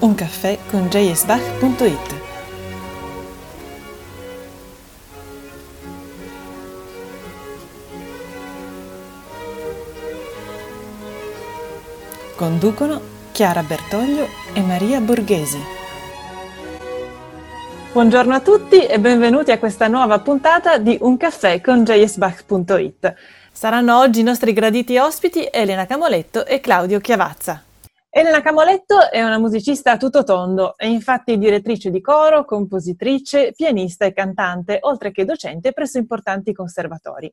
Un 0.00 0.14
caffè 0.14 0.56
con 0.70 0.88
jsbach.it 0.88 2.14
Conducono 12.34 13.00
Chiara 13.32 13.62
Bertoglio 13.62 14.26
e 14.54 14.62
Maria 14.62 15.00
Borghesi. 15.00 15.58
Buongiorno 17.92 18.34
a 18.34 18.40
tutti 18.40 18.86
e 18.86 18.98
benvenuti 18.98 19.50
a 19.50 19.58
questa 19.58 19.86
nuova 19.86 20.18
puntata 20.20 20.78
di 20.78 20.96
Un 21.02 21.18
caffè 21.18 21.60
con 21.60 21.84
jsbach.it. 21.84 23.14
Saranno 23.52 23.98
oggi 23.98 24.20
i 24.20 24.22
nostri 24.22 24.54
graditi 24.54 24.96
ospiti 24.96 25.46
Elena 25.52 25.84
Camoletto 25.84 26.46
e 26.46 26.60
Claudio 26.60 27.00
Chiavazza. 27.00 27.64
Elena 28.12 28.42
Camoletto 28.42 29.08
è 29.08 29.22
una 29.22 29.38
musicista 29.38 29.92
a 29.92 29.96
tutto 29.96 30.24
tondo, 30.24 30.76
è 30.76 30.84
infatti 30.84 31.38
direttrice 31.38 31.90
di 31.90 32.00
coro, 32.00 32.44
compositrice, 32.44 33.52
pianista 33.52 34.04
e 34.04 34.12
cantante, 34.12 34.78
oltre 34.80 35.12
che 35.12 35.24
docente 35.24 35.72
presso 35.72 35.98
importanti 35.98 36.52
conservatori. 36.52 37.32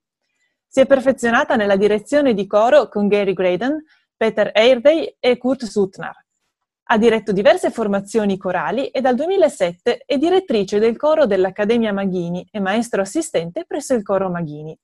Si 0.68 0.80
è 0.80 0.86
perfezionata 0.86 1.56
nella 1.56 1.78
direzione 1.78 2.36
di 2.36 2.46
coro 2.46 2.90
con 2.90 3.08
Gary 3.08 3.34
Graydon, 3.34 3.84
Peter 4.16 4.52
Eirday 4.54 5.16
e 5.20 5.38
Kurt 5.40 5.66
Sutnar. 5.66 6.16
Ha 6.90 6.98
diretto 7.00 7.32
diverse 7.32 7.72
formazioni 7.72 8.38
corali 8.38 8.90
e 8.90 9.02
dal 9.02 9.16
2007 9.16 10.04
è 10.06 10.18
direttrice 10.20 10.78
del 10.78 10.96
coro 10.96 11.26
dell'Accademia 11.26 11.92
Maghini 11.92 12.48
e 12.52 12.60
maestro 12.60 13.02
assistente 13.02 13.66
presso 13.66 13.96
il 13.96 14.04
coro 14.04 14.30
Maghini. 14.30 14.78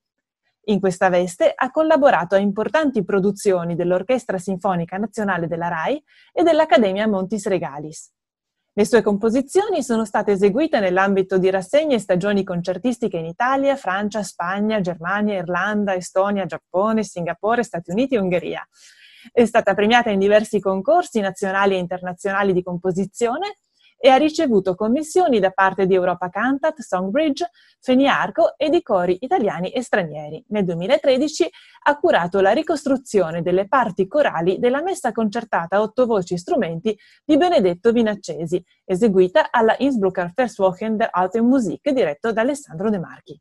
In 0.68 0.80
questa 0.80 1.10
veste 1.10 1.52
ha 1.54 1.72
collaborato 1.72 2.36
a 2.36 2.38
importanti 2.38 3.04
produzioni 3.04 3.76
dell'Orchestra 3.76 4.38
Sinfonica 4.38 4.96
Nazionale 4.96 5.48
della 5.48 5.68
RAI 5.68 6.02
e 6.32 6.44
dell'Accademia 6.44 7.06
Montis 7.06 7.48
Regalis. 7.48 8.10
Le 8.72 8.86
sue 8.86 9.02
composizioni 9.02 9.84
sono 9.84 10.06
state 10.06 10.32
eseguite 10.32 10.80
nell'ambito 10.80 11.38
di 11.38 11.50
rassegne 11.50 11.96
e 11.96 12.00
stagioni 12.00 12.46
concertistiche 12.46 13.18
in 13.18 13.26
Italia, 13.26 13.76
Francia, 13.76 14.24
Spagna, 14.24 14.80
Germania, 14.80 15.38
Irlanda, 15.38 15.96
Estonia, 15.96 16.46
Giappone, 16.46 17.04
Singapore, 17.04 17.64
Stati 17.64 17.92
Uniti 17.92 18.16
e 18.16 18.20
Ungheria. 18.20 18.66
È 19.32 19.44
stata 19.46 19.74
premiata 19.74 20.12
in 20.12 20.20
diversi 20.20 20.62
concorsi 20.62 21.20
nazionali 21.20 21.76
e 21.76 21.80
internazionali 21.80 22.54
di 22.54 22.64
composizione 22.64 23.58
e 24.06 24.10
ha 24.10 24.18
ricevuto 24.18 24.76
commissioni 24.76 25.40
da 25.40 25.52
parte 25.52 25.86
di 25.88 25.94
Europa 25.94 26.28
Cantat, 26.28 26.82
Songbridge, 26.82 27.50
Feniarco 27.80 28.58
e 28.58 28.68
di 28.70 28.82
cori 28.82 29.18
italiani 29.22 29.70
e 29.70 29.82
stranieri. 29.82 30.44
Nel 30.50 30.66
2013 30.66 31.50
ha 31.86 31.98
curato 31.98 32.42
la 32.42 32.52
ricostruzione 32.52 33.42
delle 33.42 33.66
parti 33.66 34.06
corali 34.06 34.60
della 34.60 34.82
messa 34.82 35.14
concertata 35.14 35.78
a 35.78 35.82
otto 35.82 36.06
voci 36.06 36.34
e 36.34 36.38
strumenti 36.38 37.00
di 37.24 37.38
Benedetto 37.38 37.94
Vinaccesi, 37.94 38.62
eseguita 38.84 39.48
alla 39.50 39.76
Innsbrucker 39.78 40.34
Verswochen 40.36 40.98
der 40.98 41.08
Alten 41.10 41.46
Musik 41.46 41.90
diretto 41.92 42.34
da 42.34 42.42
Alessandro 42.42 42.90
De 42.90 43.00
Marchi. 43.00 43.40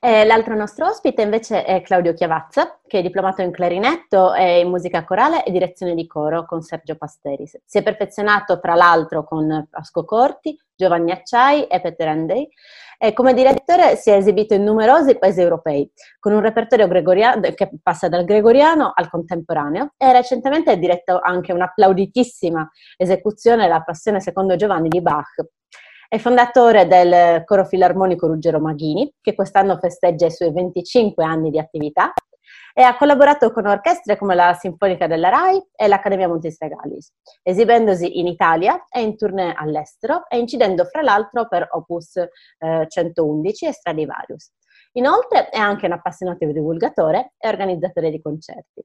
E 0.00 0.24
l'altro 0.24 0.54
nostro 0.54 0.86
ospite 0.86 1.22
invece 1.22 1.64
è 1.64 1.82
Claudio 1.82 2.14
Chiavazza, 2.14 2.78
che 2.86 3.00
è 3.00 3.02
diplomato 3.02 3.42
in 3.42 3.50
clarinetto 3.50 4.32
e 4.32 4.60
in 4.60 4.68
musica 4.68 5.02
corale 5.02 5.42
e 5.42 5.50
direzione 5.50 5.96
di 5.96 6.06
coro 6.06 6.46
con 6.46 6.62
Sergio 6.62 6.94
Pasteris. 6.94 7.60
Si 7.64 7.78
è 7.78 7.82
perfezionato 7.82 8.60
tra 8.60 8.76
l'altro 8.76 9.24
con 9.24 9.66
Pasco 9.68 10.04
Corti, 10.04 10.56
Giovanni 10.76 11.10
Acciai 11.10 11.64
e 11.64 11.80
Peter 11.80 12.06
Andei 12.06 12.48
e 12.96 13.12
come 13.12 13.34
direttore 13.34 13.96
si 13.96 14.10
è 14.10 14.14
esibito 14.14 14.54
in 14.54 14.62
numerosi 14.62 15.18
paesi 15.18 15.40
europei, 15.40 15.90
con 16.20 16.32
un 16.32 16.42
repertorio 16.42 16.86
che 17.56 17.70
passa 17.82 18.08
dal 18.08 18.24
gregoriano 18.24 18.92
al 18.94 19.10
contemporaneo. 19.10 19.94
E 19.96 20.12
recentemente 20.12 20.70
ha 20.70 20.76
diretto 20.76 21.18
anche 21.20 21.52
un'applauditissima 21.52 22.70
esecuzione 22.96 23.66
La 23.66 23.82
Passione 23.82 24.20
secondo 24.20 24.54
Giovanni 24.54 24.88
di 24.88 25.02
Bach, 25.02 25.44
è 26.08 26.16
fondatore 26.16 26.86
del 26.86 27.44
Coro 27.44 27.66
Filarmonico 27.66 28.26
Ruggero 28.26 28.60
Maghini, 28.60 29.12
che 29.20 29.34
quest'anno 29.34 29.76
festeggia 29.76 30.24
i 30.24 30.30
suoi 30.30 30.52
25 30.52 31.22
anni 31.22 31.50
di 31.50 31.58
attività, 31.58 32.14
e 32.72 32.82
ha 32.82 32.96
collaborato 32.96 33.52
con 33.52 33.66
orchestre 33.66 34.16
come 34.16 34.34
la 34.34 34.54
Sinfonica 34.54 35.06
della 35.06 35.28
RAI 35.28 35.62
e 35.76 35.86
l'Accademia 35.86 36.26
Montis 36.26 36.58
Regalis, 36.60 37.12
esibendosi 37.42 38.20
in 38.20 38.26
Italia 38.26 38.86
e 38.88 39.02
in 39.02 39.18
tournée 39.18 39.52
all'estero 39.54 40.26
e 40.28 40.38
incidendo 40.38 40.84
fra 40.84 41.02
l'altro 41.02 41.46
per 41.46 41.68
Opus 41.72 42.16
eh, 42.16 42.86
111 42.88 43.66
e 43.66 43.72
Stradivarius. 43.72 44.52
Inoltre 44.92 45.50
è 45.50 45.58
anche 45.58 45.84
un 45.84 45.92
appassionato 45.92 46.46
divulgatore 46.46 47.34
e 47.36 47.48
organizzatore 47.48 48.10
di 48.10 48.22
concerti. 48.22 48.82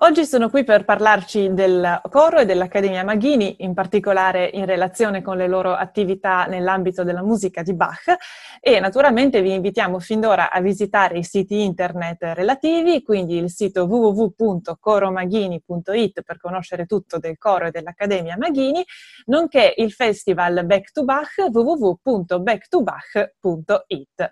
Oggi 0.00 0.26
sono 0.26 0.50
qui 0.50 0.62
per 0.62 0.84
parlarci 0.84 1.54
del 1.54 2.02
coro 2.10 2.40
e 2.40 2.44
dell'Accademia 2.44 3.02
Maghini, 3.02 3.56
in 3.60 3.72
particolare 3.72 4.50
in 4.52 4.66
relazione 4.66 5.22
con 5.22 5.38
le 5.38 5.48
loro 5.48 5.72
attività 5.72 6.44
nell'ambito 6.44 7.02
della 7.02 7.22
musica 7.22 7.62
di 7.62 7.72
Bach 7.72 8.14
e 8.60 8.78
naturalmente 8.78 9.40
vi 9.40 9.54
invitiamo 9.54 9.98
fin 9.98 10.20
d'ora 10.20 10.50
a 10.50 10.60
visitare 10.60 11.16
i 11.16 11.24
siti 11.24 11.64
internet 11.64 12.18
relativi, 12.34 13.02
quindi 13.02 13.38
il 13.38 13.48
sito 13.48 13.84
www.coromaghini.it 13.84 16.20
per 16.20 16.36
conoscere 16.36 16.84
tutto 16.84 17.16
del 17.16 17.38
coro 17.38 17.68
e 17.68 17.70
dell'Accademia 17.70 18.36
Maghini, 18.36 18.84
nonché 19.26 19.72
il 19.78 19.92
festival 19.92 20.66
Back 20.66 20.92
to 20.92 21.04
Bach 21.04 21.36
www.backtobach.it. 21.50 24.30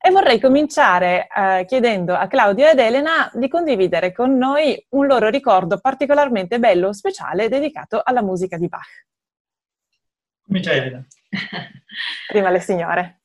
E 0.00 0.10
vorrei 0.10 0.40
cominciare 0.40 1.26
eh, 1.34 1.64
chiedendo 1.66 2.14
a 2.14 2.26
Claudio 2.26 2.68
ed 2.68 2.78
Elena 2.78 3.30
di 3.32 3.48
condividere 3.48 4.12
con 4.12 4.36
noi 4.36 4.84
un 4.90 5.06
loro 5.06 5.28
ricordo 5.28 5.78
particolarmente 5.80 6.58
bello 6.58 6.92
speciale 6.92 7.48
dedicato 7.48 8.00
alla 8.04 8.22
musica 8.22 8.56
di 8.56 8.68
Bach. 8.68 9.06
Comincia 10.42 10.72
Elena. 10.72 11.04
Prima 12.28 12.50
le 12.50 12.60
signore. 12.60 13.20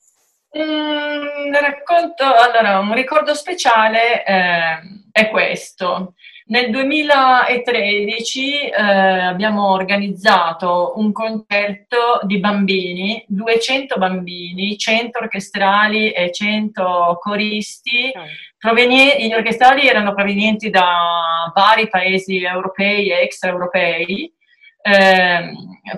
Mm, 0.58 1.54
racconto, 1.54 2.24
allora, 2.24 2.80
un 2.80 2.94
ricordo 2.94 3.36
speciale 3.36 4.26
eh, 4.26 4.80
è 5.12 5.30
questo. 5.30 6.16
Nel 6.50 6.72
2013 6.72 8.70
eh, 8.70 8.82
abbiamo 8.82 9.68
organizzato 9.68 10.94
un 10.96 11.12
concerto 11.12 12.22
di 12.24 12.40
bambini, 12.40 13.24
200 13.28 13.98
bambini, 13.98 14.76
100 14.76 15.20
orchestrali 15.20 16.10
e 16.10 16.32
100 16.32 17.20
coristi. 17.22 18.12
Provenienti, 18.58 19.28
gli 19.28 19.34
orchestrali 19.34 19.88
erano 19.88 20.16
provenienti 20.16 20.72
da 20.72 21.52
vari 21.54 21.88
paesi 21.88 22.42
europei 22.44 23.12
e 23.12 23.22
extraeuropei, 23.22 24.34
eh, 24.82 25.52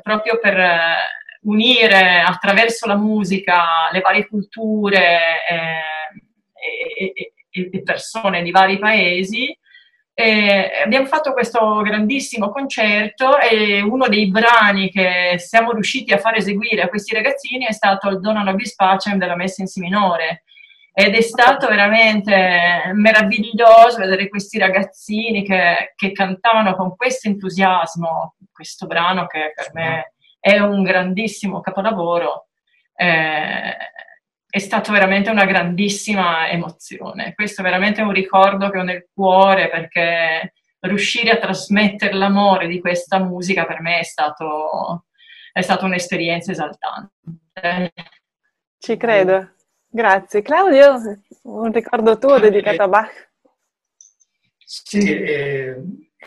proprio 0.03 0.37
per 0.37 0.59
unire 1.43 2.19
attraverso 2.19 2.87
la 2.87 2.97
musica 2.97 3.89
le 3.89 4.01
varie 4.01 4.27
culture 4.27 4.99
eh, 5.49 7.05
e, 7.05 7.13
e, 7.49 7.69
e 7.71 7.83
persone 7.83 8.43
di 8.43 8.51
vari 8.51 8.77
paesi 8.77 9.57
e 10.21 10.71
abbiamo 10.83 11.07
fatto 11.07 11.33
questo 11.33 11.81
grandissimo 11.81 12.51
concerto 12.51 13.39
e 13.39 13.81
uno 13.81 14.07
dei 14.07 14.29
brani 14.29 14.91
che 14.91 15.35
siamo 15.37 15.71
riusciti 15.71 16.13
a 16.13 16.17
far 16.17 16.35
eseguire 16.35 16.83
a 16.83 16.89
questi 16.89 17.15
ragazzini 17.15 17.65
è 17.65 17.71
stato 17.71 18.09
il 18.09 18.19
Dona 18.19 18.43
Nobis 18.43 18.75
Pacem 18.75 19.17
della 19.17 19.35
Messa 19.35 19.61
in 19.61 19.67
Si 19.67 19.79
minore. 19.79 20.43
Ed 20.93 21.15
è 21.15 21.21
stato 21.21 21.67
veramente 21.67 22.91
meraviglioso 22.93 23.97
vedere 23.97 24.27
questi 24.27 24.57
ragazzini 24.57 25.43
che, 25.43 25.93
che 25.95 26.11
cantavano 26.11 26.75
con 26.75 26.95
questo 26.95 27.27
entusiasmo 27.27 28.35
questo 28.51 28.85
brano 28.85 29.25
che 29.25 29.53
per 29.55 29.71
me 29.73 30.13
è 30.39 30.59
un 30.59 30.83
grandissimo 30.83 31.61
capolavoro. 31.61 32.47
Eh, 32.95 33.75
è 34.51 34.59
stata 34.59 34.91
veramente 34.91 35.29
una 35.29 35.45
grandissima 35.45 36.49
emozione. 36.49 37.33
Questo 37.33 37.61
è 37.61 37.63
veramente 37.63 38.01
un 38.01 38.11
ricordo 38.11 38.69
che 38.69 38.79
ho 38.79 38.83
nel 38.83 39.07
cuore 39.13 39.69
perché 39.69 40.53
riuscire 40.81 41.31
a 41.31 41.37
trasmettere 41.37 42.13
l'amore 42.13 42.67
di 42.67 42.81
questa 42.81 43.17
musica 43.19 43.65
per 43.65 43.79
me 43.79 43.99
è 43.99 44.03
stato, 44.03 45.05
è 45.53 45.61
stata 45.61 45.85
un'esperienza 45.85 46.51
esaltante. 46.51 47.93
Ci 48.77 48.97
credo. 48.97 49.53
Grazie. 49.87 50.41
Claudio, 50.41 50.97
un 51.43 51.71
ricordo 51.71 52.17
tuo 52.17 52.37
dedicato 52.37 52.81
a 52.81 52.87
Bach? 52.89 53.31
Sì, 54.57 55.13
eh, 55.13 55.81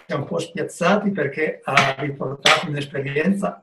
siamo 0.06 0.22
un 0.22 0.28
po' 0.28 0.38
spiazzati 0.38 1.10
perché 1.10 1.60
ha 1.62 1.96
riportato 1.98 2.68
un'esperienza 2.68 3.62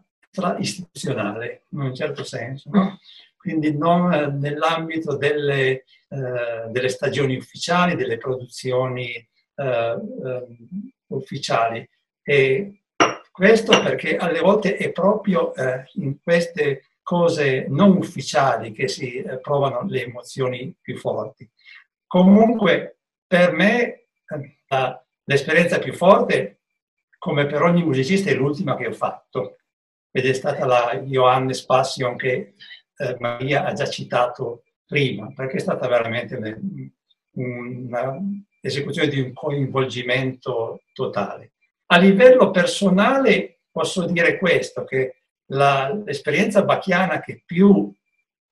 istituzionale, 0.59 1.65
in 1.69 1.79
un 1.79 1.95
certo 1.95 2.23
senso, 2.23 2.69
no? 2.71 2.99
Quindi 3.41 3.75
non 3.75 4.13
eh, 4.13 4.27
nell'ambito 4.27 5.17
delle, 5.17 5.83
eh, 6.09 6.67
delle, 6.69 6.89
stagioni 6.89 7.35
ufficiali, 7.35 7.95
delle 7.95 8.17
produzioni 8.17 9.07
eh, 9.15 9.25
eh, 9.55 10.47
ufficiali. 11.07 11.89
E 12.21 12.83
questo 13.31 13.81
perché 13.81 14.15
alle 14.15 14.41
volte 14.41 14.77
è 14.77 14.91
proprio 14.91 15.53
in 15.93 16.21
queste 16.21 16.83
cose 17.01 17.65
non 17.67 17.97
ufficiali 17.97 18.71
che 18.73 18.87
si 18.87 19.23
provano 19.41 19.87
le 19.87 20.03
emozioni 20.03 20.75
più 20.79 20.97
forti. 20.97 21.49
Comunque, 22.05 22.99
per 23.25 23.53
me, 23.53 24.09
l'esperienza 25.23 25.79
più 25.79 25.93
forte 25.93 26.59
come 27.17 27.47
per 27.47 27.63
ogni 27.63 27.83
musicista 27.83 28.29
è 28.29 28.35
l'ultima 28.35 28.75
che 28.75 28.87
ho 28.87 28.93
fatto, 28.93 29.57
ed 30.11 30.25
è 30.25 30.33
stata 30.33 30.65
la 30.65 31.01
Johannes 31.05 31.63
Passion 31.63 32.17
che 32.17 32.53
eh, 33.01 33.17
Maria 33.19 33.65
ha 33.65 33.73
già 33.73 33.87
citato 33.87 34.63
prima, 34.85 35.31
perché 35.33 35.57
è 35.57 35.59
stata 35.59 35.87
veramente 35.87 36.59
un'esecuzione 37.31 39.07
di 39.07 39.19
un 39.19 39.33
coinvolgimento 39.33 40.83
totale. 40.93 41.53
A 41.87 41.97
livello 41.97 42.51
personale 42.51 43.61
posso 43.71 44.05
dire 44.05 44.37
questo, 44.37 44.83
che 44.83 45.23
la, 45.47 45.93
l'esperienza 46.05 46.63
bacchiana 46.63 47.19
che 47.21 47.41
più 47.45 47.93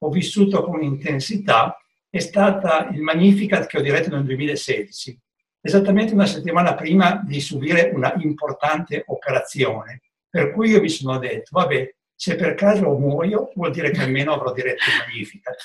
ho 0.01 0.09
vissuto 0.09 0.63
con 0.63 0.81
intensità 0.81 1.77
è 2.09 2.19
stata 2.19 2.89
il 2.91 3.01
Magnificat 3.01 3.67
che 3.67 3.77
ho 3.77 3.81
diretto 3.81 4.09
nel 4.09 4.23
2016, 4.23 5.19
esattamente 5.61 6.13
una 6.13 6.25
settimana 6.25 6.73
prima 6.73 7.21
di 7.25 7.39
subire 7.39 7.91
una 7.93 8.13
importante 8.17 9.03
operazione. 9.07 10.01
Per 10.29 10.51
cui 10.51 10.69
io 10.69 10.81
mi 10.81 10.89
sono 10.89 11.17
detto, 11.19 11.49
vabbè, 11.51 11.95
se 12.19 12.35
per 12.35 12.53
caso 12.53 12.97
muoio 12.97 13.49
vuol 13.55 13.71
dire 13.71 13.91
che 13.91 14.01
almeno 14.01 14.33
avrò 14.33 14.51
diretto 14.51 14.83
il 14.89 15.07
Magnificat. 15.07 15.55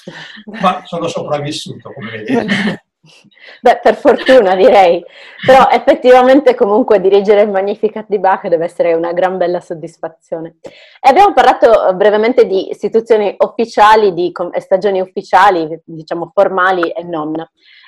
Ma 0.63 0.85
sono 0.85 1.09
sopravvissuto, 1.09 1.93
come 1.93 2.11
vedete. 2.13 2.85
Beh, 3.61 3.81
per 3.83 3.97
fortuna 3.97 4.55
direi, 4.55 5.05
però 5.45 5.69
effettivamente 5.69 6.55
comunque 6.55 7.01
dirigere 7.01 7.43
il 7.43 7.51
Magnificat 7.51 8.07
di 8.09 8.21
Bach 8.21 8.47
deve 8.47 8.67
essere 8.67 8.95
una 8.95 9.13
gran 9.13 9.37
bella 9.37 9.59
soddisfazione. 9.59 10.59
E 10.63 11.09
abbiamo 11.09 11.35
parlato 11.35 11.89
eh, 11.89 11.95
brevemente 11.95 12.47
di 12.47 12.71
istituzioni 12.71 13.35
ufficiali, 13.37 14.15
di 14.15 14.33
stagioni 14.59 15.01
ufficiali, 15.01 15.83
diciamo 15.85 16.31
formali 16.33 16.89
e 16.91 17.03
non. 17.03 17.35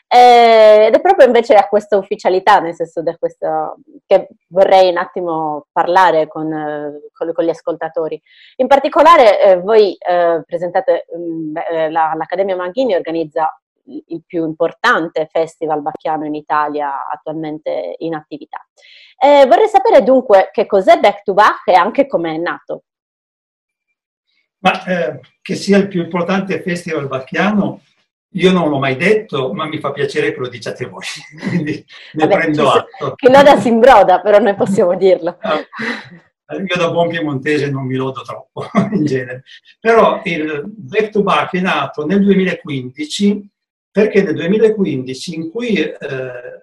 Ed 0.08 0.94
è 0.94 1.00
proprio 1.00 1.26
invece 1.26 1.54
a 1.54 1.66
questa 1.66 1.96
ufficialità, 1.96 2.60
nel 2.60 2.74
senso 2.74 3.02
di 3.02 3.14
questo, 3.18 3.78
che 4.06 4.28
vorrei 4.48 4.90
un 4.90 4.98
attimo 4.98 5.66
parlare 5.72 6.28
con, 6.28 6.52
eh, 6.52 7.10
con, 7.12 7.32
con 7.32 7.44
gli 7.44 7.50
ascoltatori. 7.50 8.20
In 8.56 8.68
particolare 8.68 9.42
eh, 9.42 9.60
voi 9.60 9.96
eh, 9.96 10.42
presentate, 10.46 11.06
mh, 11.12 11.18
mm, 11.18 11.56
eh, 11.56 11.90
la, 11.90 12.12
l'Accademia 12.16 12.54
Manghini 12.54 12.94
organizza 12.94 13.50
il 13.88 14.22
più 14.26 14.44
importante 14.44 15.28
festival 15.30 15.80
bacchiano 15.80 16.24
in 16.24 16.34
Italia 16.34 17.08
attualmente 17.08 17.94
in 17.98 18.14
attività. 18.14 18.64
Eh, 19.18 19.46
vorrei 19.46 19.68
sapere 19.68 20.02
dunque 20.02 20.50
che 20.52 20.66
cos'è 20.66 20.98
Back 20.98 21.22
to 21.22 21.34
Bach 21.34 21.66
e 21.66 21.74
anche 21.74 22.06
come 22.06 22.34
è 22.34 22.38
nato. 22.38 22.82
Ma 24.58 24.84
eh, 24.84 25.20
che 25.42 25.54
sia 25.54 25.78
il 25.78 25.88
più 25.88 26.02
importante 26.02 26.60
festival 26.60 27.06
bacchiano, 27.06 27.80
io 28.36 28.52
non 28.52 28.68
l'ho 28.68 28.78
mai 28.78 28.96
detto, 28.96 29.52
ma 29.52 29.66
mi 29.66 29.78
fa 29.78 29.92
piacere 29.92 30.32
che 30.32 30.40
lo 30.40 30.48
diciate 30.48 30.86
voi, 30.86 31.04
quindi 31.48 31.84
ne 32.12 32.26
Vabbè, 32.26 32.36
prendo 32.36 32.70
atto. 32.70 33.14
Che 33.14 33.30
loda 33.30 33.58
si 33.58 33.68
imbroda, 33.68 34.20
però 34.20 34.38
noi 34.38 34.54
possiamo 34.54 34.96
dirlo. 34.96 35.38
Io 36.48 36.76
da 36.76 36.92
buon 36.92 37.08
piemontese 37.08 37.68
non 37.70 37.86
mi 37.86 37.96
lodo 37.96 38.22
troppo, 38.22 38.66
in 38.92 39.04
genere. 39.04 39.42
Però 39.80 40.20
il 40.24 40.62
Back 40.64 41.10
to 41.10 41.22
Bach 41.22 41.52
è 41.52 41.60
nato 41.60 42.06
nel 42.06 42.22
2015 42.22 43.50
perché 43.90 44.22
nel 44.22 44.34
2015, 44.34 45.34
in 45.34 45.50
cui 45.50 45.76
eh, 45.78 46.62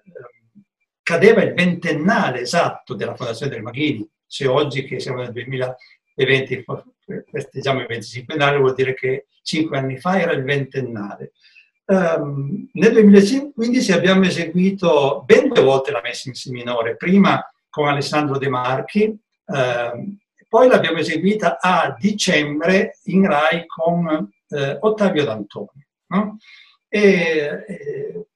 cadeva 1.02 1.42
il 1.42 1.52
ventennale 1.52 2.40
esatto 2.40 2.94
della 2.94 3.14
Fondazione 3.14 3.52
del 3.52 3.62
Maghini, 3.62 4.08
se 4.24 4.46
oggi 4.46 4.84
che 4.84 5.00
siamo 5.00 5.20
nel 5.20 5.32
2020 5.32 6.64
festeggiamo 7.30 7.80
il 7.80 7.86
25 7.86 8.34
anni, 8.36 8.58
vuol 8.58 8.74
dire 8.74 8.94
che 8.94 9.26
cinque 9.42 9.76
anni 9.76 9.98
fa 9.98 10.18
era 10.18 10.32
il 10.32 10.44
ventennale. 10.44 11.32
Um, 11.86 12.68
nel 12.72 12.92
2015 12.92 13.92
abbiamo 13.92 14.24
eseguito 14.24 15.22
ben 15.26 15.48
due 15.48 15.62
volte 15.62 15.90
la 15.90 16.00
messa 16.02 16.28
in 16.28 16.34
si 16.34 16.50
minore, 16.50 16.96
prima 16.96 17.42
con 17.68 17.88
Alessandro 17.88 18.38
De 18.38 18.48
Marchi, 18.48 19.18
um, 19.44 20.18
poi 20.48 20.68
l'abbiamo 20.68 20.98
eseguita 20.98 21.58
a 21.60 21.94
dicembre 21.98 22.98
in 23.04 23.26
Rai 23.26 23.66
con 23.66 24.30
eh, 24.48 24.78
Ottavio 24.80 25.24
D'Antoni. 25.24 25.86
No? 26.06 26.38
e 26.94 28.28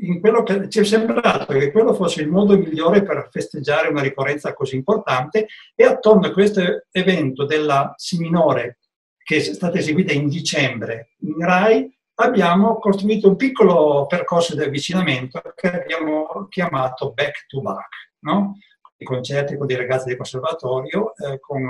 in 0.00 0.18
quello 0.20 0.42
che 0.42 0.70
ci 0.70 0.80
è 0.80 0.84
sembrato 0.84 1.52
che 1.52 1.70
quello 1.70 1.92
fosse 1.92 2.22
il 2.22 2.28
modo 2.28 2.56
migliore 2.56 3.02
per 3.02 3.28
festeggiare 3.30 3.88
una 3.88 4.00
ricorrenza 4.00 4.54
così 4.54 4.76
importante 4.76 5.46
e 5.74 5.84
attorno 5.84 6.26
a 6.26 6.32
questo 6.32 6.86
evento 6.90 7.44
della 7.44 7.92
Si 7.98 8.16
minore 8.16 8.78
che 9.22 9.36
è 9.36 9.40
stata 9.40 9.76
eseguita 9.76 10.14
in 10.14 10.28
dicembre 10.28 11.10
in 11.18 11.38
RAI 11.38 11.94
abbiamo 12.14 12.78
costruito 12.78 13.28
un 13.28 13.36
piccolo 13.36 14.06
percorso 14.06 14.54
di 14.54 14.62
avvicinamento 14.62 15.40
che 15.54 15.70
abbiamo 15.70 16.46
chiamato 16.48 17.12
Back 17.12 17.46
to 17.46 17.60
Back, 17.60 17.88
no? 18.20 18.56
i 18.96 19.04
concerti 19.04 19.56
con 19.56 19.66
dei 19.66 19.76
ragazzi 19.76 20.06
del 20.06 20.16
conservatorio, 20.16 21.14
eh, 21.16 21.40
con 21.40 21.68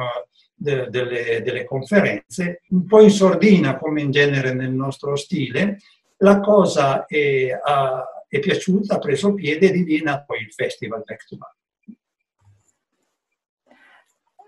de, 0.55 0.89
delle, 0.91 1.43
delle 1.43 1.65
conferenze, 1.65 2.63
un 2.69 2.87
po' 2.87 3.01
in 3.01 3.11
sordina 3.11 3.79
come 3.79 4.03
in 4.03 4.11
genere 4.11 4.53
nel 4.53 4.71
nostro 4.71 5.17
stile, 5.17 5.79
la 6.19 6.41
cosa 6.41 7.07
è, 7.07 7.51
ha, 7.51 8.05
è 8.29 8.39
piaciuta, 8.39 8.97
ha 8.97 8.99
preso 8.99 9.35
piede 9.35 9.69
e 9.69 9.73
di 9.73 9.85
lì 9.85 10.01
è 10.01 10.03
nato 10.03 10.25
poi 10.27 10.41
il 10.43 10.53
Festival 10.53 11.03
Back 11.05 11.27
to 11.27 11.37
Back. 11.37 11.57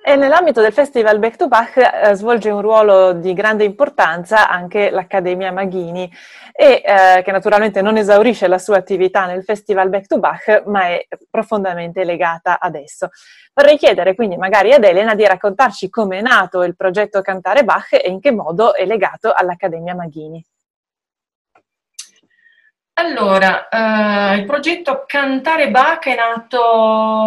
E 0.07 0.17
nell'ambito 0.17 0.61
del 0.61 0.75
Festival 0.75 1.19
Back 1.19 1.37
to 1.37 1.49
Back 1.49 1.79
eh, 1.79 2.13
svolge 2.13 2.51
un 2.51 2.61
ruolo 2.61 3.15
di 3.15 3.33
grande 3.33 3.65
importanza 3.65 4.51
anche 4.51 4.91
l'Accademia 4.91 5.51
Maghini, 5.51 6.13
e, 6.53 6.83
eh, 6.85 7.23
che 7.23 7.33
naturalmente 7.33 7.81
non 7.81 7.97
esaurisce 7.97 8.47
la 8.47 8.59
sua 8.59 8.77
attività 8.77 9.25
nel 9.25 9.45
Festival 9.45 9.89
Back 9.89 10.07
to 10.07 10.19
Back, 10.19 10.65
ma 10.67 10.89
è 10.89 11.07
profondamente 11.31 12.05
legata 12.05 12.59
ad 12.61 12.75
esso. 12.75 13.09
Vorrei 13.55 13.79
chiedere 13.79 14.15
quindi 14.15 14.37
magari 14.37 14.75
ad 14.75 14.85
Elena 14.85 15.15
di 15.15 15.27
raccontarci 15.27 15.89
come 15.89 16.19
è 16.19 16.21
nato 16.21 16.63
il 16.65 16.77
progetto 16.77 17.23
Cantare 17.23 17.65
Bach 17.65 17.95
e 17.95 18.11
in 18.11 18.21
che 18.21 18.31
modo 18.31 18.75
è 18.75 18.85
legato 18.85 19.33
all'Accademia 19.35 19.95
Maghini. 19.95 20.45
Allora, 22.97 23.69
eh, 23.71 24.37
il 24.37 24.45
progetto 24.45 25.05
Cantare 25.07 25.71
Bach 25.71 26.05
è 26.05 26.15
nato 26.15 26.61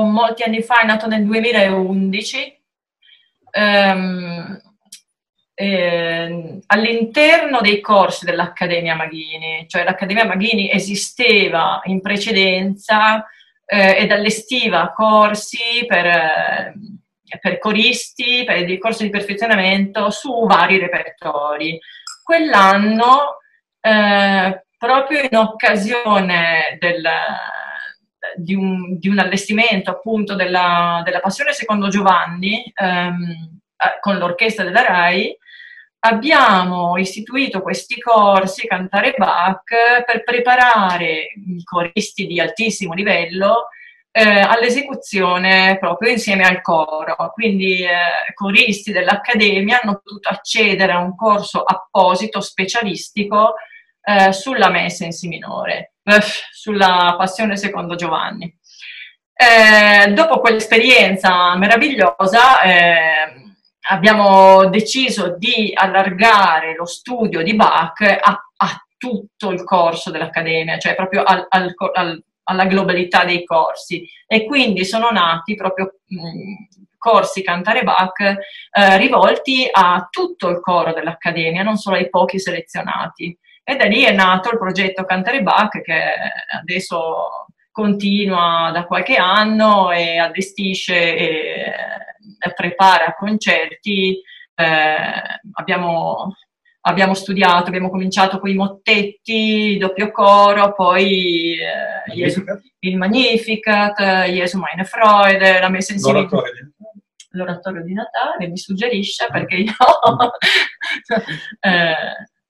molti 0.04 0.44
anni 0.44 0.62
fa, 0.62 0.82
è 0.82 0.86
nato 0.86 1.08
nel 1.08 1.26
2011. 1.26 2.57
Ehm, 3.58 4.62
eh, 5.56 6.60
all'interno 6.68 7.60
dei 7.62 7.82
corsi 7.82 8.26
dell'Accademia 8.26 8.94
Maghini, 8.94 9.66
cioè 9.68 9.84
l'Accademia 9.84 10.26
Maghini 10.26 10.72
esisteva 10.72 11.82
in 11.86 12.00
precedenza 12.00 13.26
eh, 13.66 13.96
ed 13.98 14.12
allestiva 14.12 14.94
corsi 14.96 15.84
per, 15.88 16.06
eh, 16.06 16.74
per 17.42 17.58
coristi, 17.58 18.44
per 18.46 18.64
dei 18.66 18.78
corsi 18.78 19.06
di 19.06 19.10
perfezionamento 19.10 20.12
su 20.12 20.46
vari 20.46 20.78
repertori. 20.78 21.80
Quell'anno 22.24 23.38
eh, 23.82 24.66
proprio 24.78 25.22
in 25.24 25.36
occasione 25.36 26.78
del, 26.80 27.04
di, 28.38 28.56
un, 28.56 28.98
di, 28.98 29.10
un, 29.10 29.20
allestimento 29.20 29.90
appunto 29.90 30.36
della, 30.36 31.02
della 31.04 31.20
Passione 31.20 31.54
secondo 31.54 31.88
Giovanni 31.90 32.72
ehm, 32.74 33.60
eh, 33.78 34.00
con 34.00 34.18
l'orchestra 34.18 34.64
della 34.64 34.82
RAI, 34.82 35.38
abbiamo 36.00 36.98
istituito 36.98 37.62
questi 37.62 38.00
corsi 38.00 38.68
Cantare 38.68 39.14
Bach 39.18 39.64
per 40.06 40.24
preparare 40.24 41.34
i 41.36 41.64
coristi 41.64 42.26
di 42.28 42.40
altissimo 42.40 42.94
livello 42.94 43.68
eh, 44.12 44.40
all'esecuzione 44.40 45.78
proprio 45.80 46.12
insieme 46.12 46.44
al 46.44 46.62
coro. 46.62 47.16
Quindi 47.34 47.84
eh, 47.84 48.34
coristi 48.34 48.92
dell'Accademia 48.92 49.82
hanno 49.82 50.02
potuto 50.04 50.30
accedere 50.30 50.92
a 50.92 51.00
un 51.00 51.16
corso 51.16 51.62
apposito, 51.64 52.42
specialistico, 52.42 53.56
eh, 54.02 54.32
sulla 54.32 54.70
messa 54.70 55.06
in 55.06 55.12
si 55.12 55.28
minore, 55.28 55.96
sulla 56.52 57.16
passione 57.18 57.58
secondo 57.58 57.96
Giovanni. 57.96 58.56
Eh, 59.34 60.12
dopo 60.14 60.40
quell'esperienza 60.40 61.56
meravigliosa 61.58 62.62
eh, 62.62 63.46
abbiamo 63.90 64.68
deciso 64.70 65.38
di 65.38 65.72
allargare 65.76 66.76
lo 66.76 66.86
studio 66.86 67.44
di 67.44 67.54
Bach 67.54 68.02
a, 68.02 68.46
a 68.58 68.86
tutto 68.98 69.52
il 69.52 69.64
corso 69.64 70.10
dell'Accademia, 70.10 70.80
cioè 70.80 70.96
proprio 70.96 71.24
al, 71.24 71.46
al, 71.50 71.72
al, 71.94 72.24
alla 72.44 72.66
globalità 72.66 73.26
dei 73.26 73.44
corsi 73.46 74.08
e 74.26 74.46
quindi 74.46 74.86
sono 74.86 75.10
nati 75.12 75.56
proprio 75.56 76.00
mh, 76.08 76.98
corsi 76.98 77.44
Cantare 77.44 77.84
Bach 77.84 78.20
eh, 78.20 78.98
rivolti 78.98 79.68
a 79.72 80.08
tutto 80.10 80.50
il 80.50 80.60
coro 80.62 80.94
dell'Accademia, 80.94 81.62
non 81.62 81.78
solo 81.78 81.96
ai 81.98 82.10
pochi 82.10 82.40
selezionati. 82.40 83.38
E 83.70 83.76
da 83.76 83.84
lì 83.84 84.04
è 84.04 84.14
nato 84.14 84.50
il 84.50 84.58
progetto 84.58 85.04
Cantare 85.04 85.44
Bach 85.44 85.82
che 85.82 86.02
adesso 86.58 87.48
continua 87.70 88.72
da 88.74 88.86
qualche 88.86 89.18
anno 89.18 89.92
e 89.92 90.18
allestisce 90.18 91.18
e 91.18 91.74
prepara 92.56 93.14
concerti. 93.14 94.22
Eh, 94.56 95.42
abbiamo 95.52 96.34
abbiamo 96.88 97.14
studiato, 97.14 97.68
abbiamo 97.68 97.90
cominciato 97.90 98.40
con 98.40 98.50
i 98.50 98.54
mottetti, 98.54 99.76
doppio 99.78 100.12
coro, 100.12 100.74
poi 100.74 101.60
eh, 101.60 102.08
Magnificat. 102.08 102.62
il 102.80 102.98
Magnificat, 102.98 104.02
Jesu 104.30 104.60
meine 104.60 104.86
Freude, 104.86 105.60
la 105.60 105.68
messa 105.68 105.92
insieme. 105.92 106.22
L'oratorio 106.22 106.72
l'oratorio 107.32 107.84
di 107.84 107.94
Natale, 107.94 108.48
mi 108.48 108.58
suggerisce 108.58 109.28
perché 109.30 109.56
io 109.58 109.74
eh, 111.60 111.96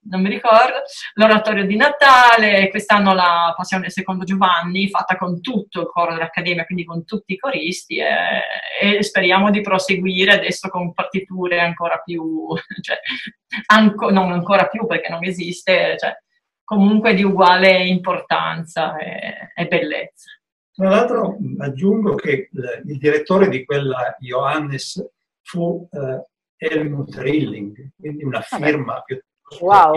non 0.10 0.22
mi 0.22 0.30
ricordo, 0.30 0.82
l'oratorio 1.14 1.66
di 1.66 1.76
Natale, 1.76 2.70
quest'anno 2.70 3.14
la 3.14 3.54
passione 3.56 3.84
del 3.84 3.92
secondo 3.92 4.24
Giovanni, 4.24 4.90
fatta 4.90 5.18
con 5.18 5.42
tutto 5.42 5.82
il 5.82 5.88
coro 5.88 6.14
dell'Accademia, 6.14 6.66
quindi 6.66 6.86
con 6.86 7.06
tutti 7.06 7.34
i 7.34 7.38
coristi 7.38 7.98
e, 7.98 8.98
e 8.98 9.04
speriamo 9.04 9.50
di 9.50 9.62
proseguire 9.62 10.34
adesso 10.34 10.70
con 10.70 10.94
partiture 10.94 11.60
ancora 11.60 11.98
più, 12.04 12.48
cioè, 12.82 12.98
anco, 13.68 14.10
non 14.10 14.32
ancora 14.32 14.68
più 14.68 14.86
perché 14.86 15.10
non 15.10 15.24
esiste, 15.24 15.96
cioè, 15.98 16.16
comunque 16.64 17.14
di 17.14 17.24
uguale 17.24 17.86
importanza 17.86 18.98
e, 18.98 19.52
e 19.56 19.68
bellezza. 19.68 20.32
Tra 20.74 20.90
l'altro 20.90 21.38
aggiungo 21.60 22.14
che 22.16 22.50
il 22.52 22.98
direttore 23.00 23.50
di 23.50 23.66
quella 23.66 24.16
Johannes 24.20 25.04
fu 25.42 25.88
eh, 25.92 26.28
Helmut 26.58 27.16
Rilling, 27.16 27.92
quindi 27.98 28.24
una 28.24 28.42
firma 28.42 28.94
Vabbè. 28.94 29.04
piuttosto 29.06 29.37
wow. 29.62 29.94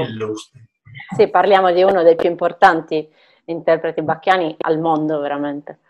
Sì, 1.16 1.28
parliamo 1.28 1.72
di 1.72 1.82
uno 1.82 2.02
dei 2.02 2.16
più 2.16 2.28
importanti 2.28 3.08
interpreti 3.46 4.02
bacchiani 4.02 4.56
al 4.60 4.78
mondo, 4.78 5.20
veramente. 5.20 5.80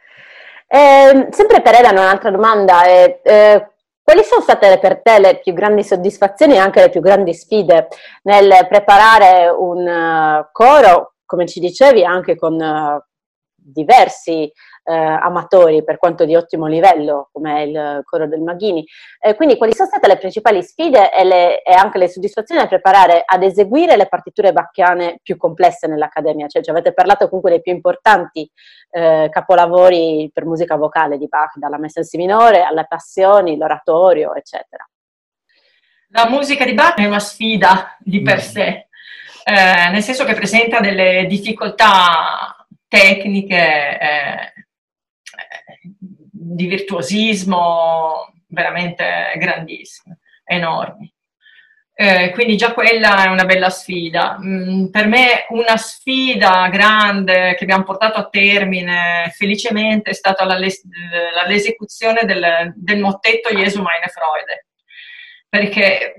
Eh, 0.66 1.28
sempre 1.30 1.62
per 1.62 1.74
Elena 1.74 2.00
un'altra 2.00 2.30
domanda 2.30 2.84
è 2.84 3.20
eh, 3.22 3.70
quali 4.02 4.22
sono 4.22 4.40
state 4.40 4.78
per 4.78 5.02
te 5.02 5.18
le 5.18 5.40
più 5.40 5.52
grandi 5.52 5.84
soddisfazioni 5.84 6.54
e 6.54 6.58
anche 6.58 6.80
le 6.80 6.90
più 6.90 7.00
grandi 7.00 7.34
sfide 7.34 7.88
nel 8.22 8.66
preparare 8.68 9.48
un 9.48 9.86
uh, 9.86 10.48
coro, 10.52 11.14
come 11.24 11.46
ci 11.46 11.60
dicevi, 11.60 12.04
anche 12.04 12.36
con 12.36 12.54
uh, 12.54 13.00
diversi 13.54 14.50
eh, 14.82 14.94
amatori 14.94 15.84
per 15.84 15.98
quanto 15.98 16.24
di 16.24 16.34
ottimo 16.34 16.66
livello, 16.66 17.28
come 17.32 17.62
il 17.64 18.00
coro 18.04 18.26
del 18.26 18.40
Maghini. 18.40 18.84
Eh, 19.20 19.34
quindi 19.34 19.56
quali 19.56 19.74
sono 19.74 19.88
state 19.88 20.06
le 20.06 20.18
principali 20.18 20.62
sfide 20.62 21.12
e, 21.12 21.24
le, 21.24 21.62
e, 21.62 21.72
anche 21.72 21.98
le 21.98 22.08
soddisfazioni 22.08 22.60
a 22.60 22.66
preparare 22.66 23.22
ad 23.24 23.42
eseguire 23.42 23.96
le 23.96 24.08
partiture 24.08 24.52
bacchiane 24.52 25.20
più 25.22 25.36
complesse 25.36 25.86
nell'Accademia? 25.86 26.48
Cioè, 26.48 26.62
ci 26.62 26.70
avete 26.70 26.92
parlato 26.92 27.26
comunque 27.26 27.50
dei 27.50 27.60
più 27.60 27.72
importanti 27.72 28.50
eh, 28.90 29.28
capolavori 29.30 30.30
per 30.32 30.44
musica 30.44 30.76
vocale 30.76 31.18
di 31.18 31.28
Bach, 31.28 31.56
dalla 31.56 31.78
messa 31.78 32.00
in 32.00 32.06
si 32.06 32.16
minore 32.16 32.62
alle 32.62 32.86
passioni, 32.88 33.56
l'oratorio, 33.56 34.34
eccetera. 34.34 34.88
La 36.12 36.28
musica 36.28 36.64
di 36.64 36.74
Bach 36.74 36.96
è 36.96 37.06
una 37.06 37.20
sfida 37.20 37.96
di 38.00 38.20
per 38.20 38.36
mm. 38.36 38.38
sé, 38.38 38.88
eh, 39.44 39.90
nel 39.90 40.02
senso 40.02 40.24
che 40.24 40.34
presenta 40.34 40.80
delle 40.80 41.26
difficoltà 41.26 42.66
tecniche 42.88 43.98
eh, 44.00 44.52
di 45.80 46.66
virtuosismo 46.66 48.32
veramente 48.48 49.32
grandissime, 49.36 50.18
enormi. 50.44 51.12
Eh, 52.00 52.30
quindi 52.30 52.56
già 52.56 52.72
quella 52.72 53.24
è 53.24 53.28
una 53.28 53.44
bella 53.44 53.68
sfida. 53.68 54.38
Mm, 54.42 54.86
per 54.86 55.06
me 55.06 55.44
una 55.50 55.76
sfida 55.76 56.68
grande 56.70 57.54
che 57.56 57.64
abbiamo 57.64 57.84
portato 57.84 58.18
a 58.18 58.28
termine 58.28 59.30
felicemente 59.36 60.10
è 60.10 60.14
stata 60.14 60.46
l'esecuzione 61.46 62.24
del, 62.24 62.72
del 62.74 63.00
mottetto 63.00 63.50
Jesu 63.50 63.82
meine 63.82 64.06
Freude, 64.06 64.68
perché 65.46 66.14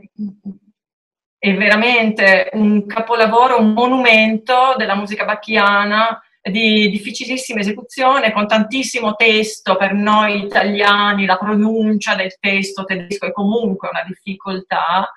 è 1.39 1.53
veramente 1.56 2.51
un 2.53 2.86
capolavoro, 2.86 3.60
un 3.60 3.74
monumento 3.74 4.75
della 4.77 4.94
musica 4.94 5.25
bacchiana 5.25 6.22
di 6.42 6.90
difficilissima 6.90 7.60
esecuzione, 7.60 8.32
con 8.32 8.48
tantissimo 8.48 9.14
testo 9.16 9.76
per 9.78 9.94
noi 9.94 10.44
italiani, 10.44 11.26
la 11.26 11.38
pronuncia 11.38 12.16
del 12.16 12.36
testo 12.40 12.84
tedesco 12.84 13.28
è 13.28 13.32
comunque 13.32 13.90
una 13.90 14.04
difficoltà 14.04 15.12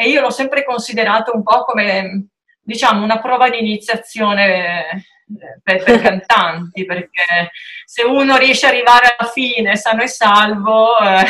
e 0.00 0.08
io 0.08 0.22
l'ho 0.22 0.30
sempre 0.30 0.64
considerato 0.64 1.32
un 1.34 1.42
po' 1.42 1.64
come, 1.64 2.28
diciamo, 2.62 3.04
una 3.04 3.20
prova 3.20 3.50
di 3.50 3.58
iniziazione 3.58 4.88
eh, 4.88 5.60
per, 5.62 5.82
per 5.82 6.00
cantanti, 6.02 6.86
perché 6.86 7.50
se 7.84 8.02
uno 8.04 8.38
riesce 8.38 8.64
ad 8.64 8.72
arrivare 8.72 9.14
alla 9.14 9.28
fine 9.28 9.76
sano 9.76 10.00
e 10.00 10.06
salvo, 10.06 10.98
eh, 10.98 11.26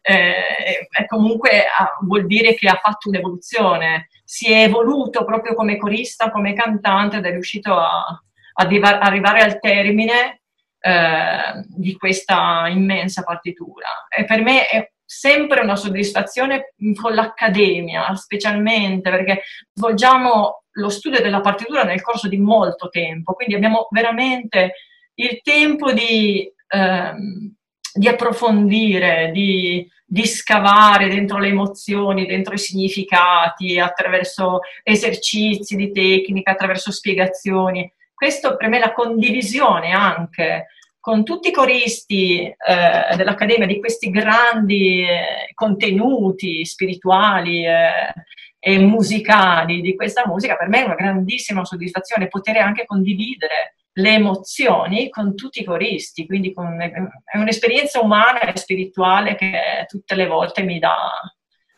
eh, 0.00 1.06
comunque 1.06 1.64
ah, 1.64 1.98
vuol 2.00 2.24
dire 2.24 2.54
che 2.54 2.66
ha 2.68 2.80
fatto 2.82 3.10
un'evoluzione, 3.10 4.08
si 4.24 4.50
è 4.50 4.62
evoluto 4.62 5.26
proprio 5.26 5.54
come 5.54 5.76
corista, 5.76 6.30
come 6.30 6.54
cantante 6.54 7.18
ed 7.18 7.26
è 7.26 7.30
riuscito 7.30 7.74
a, 7.76 8.22
arrivare 8.60 9.40
al 9.40 9.60
termine 9.60 10.42
eh, 10.80 11.64
di 11.66 11.96
questa 11.96 12.66
immensa 12.68 13.22
partitura. 13.22 14.06
E 14.08 14.24
per 14.24 14.42
me 14.42 14.66
è 14.66 14.90
sempre 15.04 15.60
una 15.60 15.76
soddisfazione 15.76 16.74
con 17.00 17.14
l'Accademia, 17.14 18.14
specialmente 18.14 19.10
perché 19.10 19.42
svolgiamo 19.72 20.64
lo 20.72 20.88
studio 20.88 21.20
della 21.20 21.40
partitura 21.40 21.82
nel 21.82 22.02
corso 22.02 22.28
di 22.28 22.38
molto 22.38 22.88
tempo, 22.88 23.32
quindi 23.32 23.54
abbiamo 23.54 23.88
veramente 23.90 24.74
il 25.14 25.40
tempo 25.42 25.92
di, 25.92 26.48
ehm, 26.68 27.54
di 27.92 28.06
approfondire, 28.06 29.30
di, 29.32 29.88
di 30.04 30.26
scavare 30.26 31.08
dentro 31.08 31.38
le 31.38 31.48
emozioni, 31.48 32.26
dentro 32.26 32.54
i 32.54 32.58
significati, 32.58 33.78
attraverso 33.78 34.60
esercizi 34.82 35.74
di 35.74 35.90
tecnica, 35.90 36.52
attraverso 36.52 36.92
spiegazioni 36.92 37.90
questo 38.18 38.56
per 38.56 38.68
me 38.68 38.80
la 38.80 38.92
condivisione 38.92 39.92
anche 39.92 40.66
con 40.98 41.22
tutti 41.22 41.48
i 41.48 41.52
coristi 41.52 42.40
eh, 42.42 43.16
dell'Accademia 43.16 43.64
di 43.64 43.78
questi 43.78 44.10
grandi 44.10 45.02
eh, 45.02 45.52
contenuti 45.54 46.64
spirituali 46.64 47.64
eh, 47.64 48.12
e 48.58 48.78
musicali 48.78 49.80
di 49.80 49.94
questa 49.94 50.24
musica, 50.26 50.56
per 50.56 50.66
me 50.68 50.80
è 50.80 50.84
una 50.84 50.96
grandissima 50.96 51.64
soddisfazione 51.64 52.26
poter 52.26 52.56
anche 52.56 52.86
condividere 52.86 53.76
le 53.92 54.14
emozioni 54.14 55.08
con 55.10 55.36
tutti 55.36 55.60
i 55.60 55.64
coristi, 55.64 56.26
quindi 56.26 56.52
con, 56.52 56.76
è 56.80 57.38
un'esperienza 57.38 58.00
umana 58.00 58.40
e 58.40 58.56
spirituale 58.56 59.36
che 59.36 59.86
tutte 59.86 60.16
le 60.16 60.26
volte 60.26 60.62
mi 60.62 60.80
dà, 60.80 61.10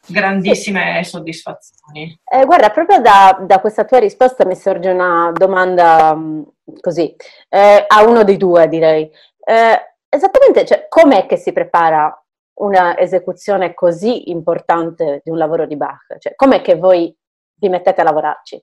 grandissime 0.06 1.00
sì. 1.02 1.10
soddisfazioni. 1.10 2.20
Eh, 2.24 2.44
guarda, 2.44 2.70
proprio 2.70 3.00
da, 3.00 3.38
da, 3.40 3.60
questa 3.60 3.84
tua 3.84 3.98
risposta 3.98 4.44
mi 4.44 4.56
sorge 4.56 4.90
una 4.90 5.32
domanda 5.34 6.14
mm, 6.14 6.42
così, 6.80 7.14
eh, 7.48 7.84
a 7.86 8.02
uno 8.02 8.24
dei 8.24 8.36
due 8.36 8.68
direi. 8.68 9.10
Eh, 9.44 9.96
esattamente, 10.08 10.64
cioè, 10.64 10.86
com'è 10.88 11.26
che 11.26 11.36
si 11.36 11.52
prepara 11.52 12.14
una 12.60 12.98
esecuzione 12.98 13.74
così 13.74 14.30
importante 14.30 15.20
di 15.24 15.30
un 15.30 15.38
lavoro 15.38 15.66
di 15.66 15.76
Bach? 15.76 16.18
Cioè, 16.18 16.34
com'è 16.34 16.60
che 16.60 16.76
voi 16.76 17.14
vi 17.54 17.68
mettete 17.68 18.00
a 18.00 18.04
lavorarci? 18.04 18.62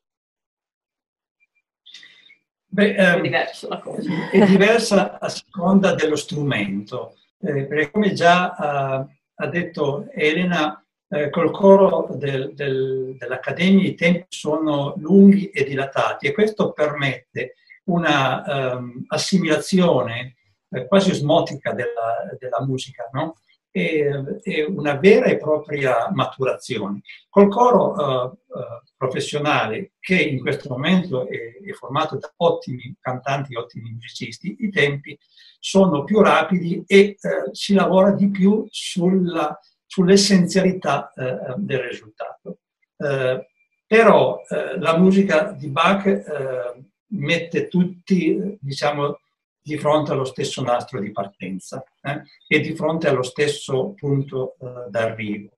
Beh, 2.69 2.95
ehm, 2.95 3.17
è, 3.17 3.21
diverso 3.21 3.67
la 3.69 3.79
cosa. 3.79 4.09
è 4.31 4.45
diversa 4.45 5.17
a 5.19 5.29
seconda 5.29 5.95
dello 5.95 6.15
strumento, 6.15 7.15
eh, 7.39 7.65
perché 7.65 7.91
come 7.91 8.13
già 8.13 8.55
uh, 8.57 9.07
ha 9.35 9.47
detto 9.47 10.07
Elena, 10.11 10.85
eh, 11.09 11.29
col 11.29 11.51
coro 11.51 12.09
del, 12.15 12.53
del, 12.53 13.15
dell'Accademia 13.17 13.87
i 13.87 13.95
tempi 13.95 14.25
sono 14.29 14.93
lunghi 14.97 15.49
e 15.49 15.63
dilatati 15.63 16.27
e 16.27 16.33
questo 16.33 16.71
permette 16.73 17.55
una 17.85 18.75
um, 18.75 19.03
assimilazione 19.07 20.35
eh, 20.69 20.85
quasi 20.87 21.11
osmotica 21.11 21.71
della, 21.71 22.35
della 22.37 22.61
musica 22.65 23.09
no? 23.13 23.37
e, 23.71 24.39
e, 24.43 24.63
una 24.63 24.95
vera 24.95 25.27
e 25.27 25.37
propria 25.37 26.09
maturazione. 26.11 27.01
Col 27.29 27.47
coro 27.47 27.91
uh, 27.93 28.25
uh, 28.25 28.63
professionale, 28.97 29.93
che 29.99 30.21
in 30.21 30.41
questo 30.41 30.67
momento 30.69 31.27
è, 31.27 31.37
è 31.63 31.71
formato 31.71 32.17
da 32.17 32.33
ottimi 32.37 32.95
cantanti, 32.99 33.55
ottimi 33.55 33.91
musicisti, 33.91 34.57
i 34.59 34.69
tempi 34.69 35.17
sono 35.59 36.03
più 36.03 36.21
rapidi 36.21 36.83
e 36.85 37.15
uh, 37.21 37.53
si 37.53 37.73
lavora 37.73 38.11
di 38.11 38.29
più 38.29 38.65
sulla 38.69 39.57
sull'essenzialità 39.87 41.11
eh, 41.13 41.53
del 41.57 41.79
risultato. 41.79 42.59
Eh, 42.97 43.47
però 43.87 44.41
eh, 44.49 44.77
la 44.77 44.97
musica 44.97 45.53
di 45.53 45.69
Bach 45.69 46.05
eh, 46.05 46.83
mette 47.11 47.69
tutti, 47.69 48.57
diciamo, 48.59 49.19
di 49.61 49.77
fronte 49.77 50.11
allo 50.11 50.25
stesso 50.25 50.61
nastro 50.61 50.99
di 50.99 51.11
partenza 51.11 51.83
eh, 52.01 52.21
e 52.47 52.59
di 52.59 52.75
fronte 52.75 53.07
allo 53.07 53.23
stesso 53.23 53.93
punto 53.93 54.55
eh, 54.59 54.89
d'arrivo. 54.89 55.57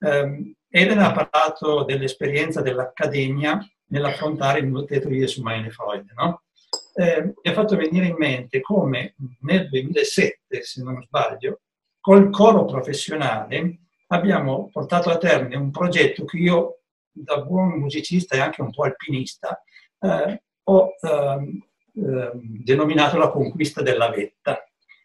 Ehm, 0.00 0.54
Elena 0.68 1.08
ha 1.08 1.12
parlato 1.12 1.84
dell'esperienza 1.84 2.60
dell'Accademia 2.60 3.58
nell'affrontare 3.90 4.58
il 4.58 4.66
mottetto 4.66 5.08
di 5.08 5.18
Jesu 5.18 5.42
meine 5.42 5.70
Freude, 5.70 6.12
no? 6.14 6.42
mi 6.98 7.50
ha 7.50 7.52
fatto 7.52 7.76
venire 7.76 8.06
in 8.06 8.16
mente 8.18 8.60
come 8.60 9.14
nel 9.42 9.68
2007, 9.68 10.62
se 10.62 10.82
non 10.82 11.00
sbaglio, 11.00 11.60
col 12.08 12.30
coro 12.30 12.64
professionale 12.64 13.80
abbiamo 14.06 14.70
portato 14.72 15.10
a 15.10 15.18
termine 15.18 15.56
un 15.56 15.70
progetto 15.70 16.24
che 16.24 16.38
io 16.38 16.78
da 17.10 17.42
buon 17.42 17.78
musicista 17.78 18.34
e 18.34 18.40
anche 18.40 18.62
un 18.62 18.70
po' 18.70 18.84
alpinista, 18.84 19.62
eh, 20.00 20.42
ho 20.62 20.94
ehm, 21.02 21.62
denominato 22.64 23.18
la 23.18 23.28
conquista 23.28 23.82
della 23.82 24.08
vetta. 24.08 24.64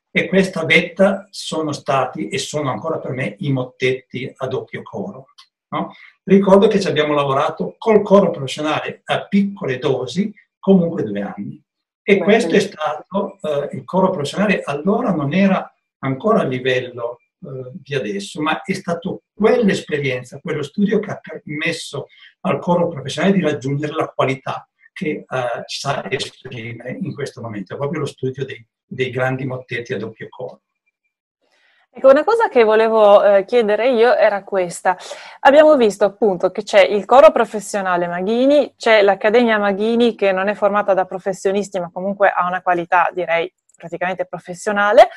E 0.10 0.30
questa 0.30 0.64
vetta 0.64 1.28
sono 1.30 1.74
stati 1.74 2.30
e 2.30 2.38
sono 2.38 2.70
ancora 2.70 3.00
per 3.00 3.12
me 3.12 3.36
i 3.40 3.52
mottetti 3.52 4.32
a 4.34 4.48
doppio 4.48 4.82
coro. 4.82 5.26
No? 5.72 5.92
Ricordo 6.24 6.68
che 6.68 6.80
ci 6.80 6.88
abbiamo 6.88 7.14
lavorato 7.14 7.76
col 7.78 8.02
coro 8.02 8.32
professionale 8.32 9.02
a 9.04 9.28
piccole 9.28 9.78
dosi, 9.78 10.34
comunque 10.58 11.04
due 11.04 11.20
anni. 11.20 11.62
E 12.02 12.18
questo 12.20 12.56
è 12.56 12.62
stato, 12.62 13.40
eh, 13.42 13.76
il 13.76 13.84
coro 13.84 14.10
professionale 14.10 14.62
allora 14.64 15.12
non 15.12 15.34
era 15.34 15.68
ancora 16.04 16.42
a 16.42 16.46
livello 16.46 17.20
eh, 17.42 17.72
di 17.74 17.96
adesso, 17.96 18.42
ma 18.42 18.62
è 18.62 18.74
stato 18.74 19.24
quell'esperienza, 19.34 20.40
quello 20.40 20.62
studio 20.62 21.00
che 21.00 21.12
ha 21.12 21.20
permesso 21.20 22.08
al 22.42 22.60
coro 22.60 22.88
professionale 22.88 23.34
di 23.34 23.42
raggiungere 23.42 23.94
la 23.94 24.08
qualità 24.08 24.68
che 24.94 25.26
eh, 25.28 25.64
sa 25.66 26.10
esprimere 26.10 26.98
in 27.02 27.14
questo 27.14 27.42
momento, 27.42 27.74
è 27.74 27.78
proprio 27.78 28.02
lo 28.02 28.06
studio 28.06 28.46
dei, 28.46 28.66
dei 28.86 29.10
grandi 29.10 29.46
mottetti 29.46 29.94
a 29.94 29.98
doppio 29.98 30.28
coro. 30.30 30.62
Ecco, 31.96 32.10
una 32.10 32.24
cosa 32.24 32.50
che 32.50 32.64
volevo 32.64 33.24
eh, 33.24 33.46
chiedere 33.46 33.92
io 33.92 34.16
era 34.16 34.44
questa. 34.44 34.98
Abbiamo 35.42 35.78
visto 35.78 36.06
appunto 36.06 36.50
che 36.50 36.64
c'è 36.64 36.82
il 36.82 37.06
coro 37.06 37.32
professionale 37.32 38.08
Maghini, 38.08 38.74
c'è 38.76 39.04
l'Accademia 39.04 39.60
Maghini 39.60 40.16
che 40.16 40.32
non 40.32 40.48
è 40.48 40.56
formata 40.56 40.96
da 40.96 41.06
professionisti 41.06 41.80
ma 41.80 41.92
comunque 41.94 42.30
ha 42.30 42.48
una 42.48 42.64
qualità 42.64 43.12
direi 43.14 43.52
praticamente 43.76 44.26
professionale, 44.26 45.10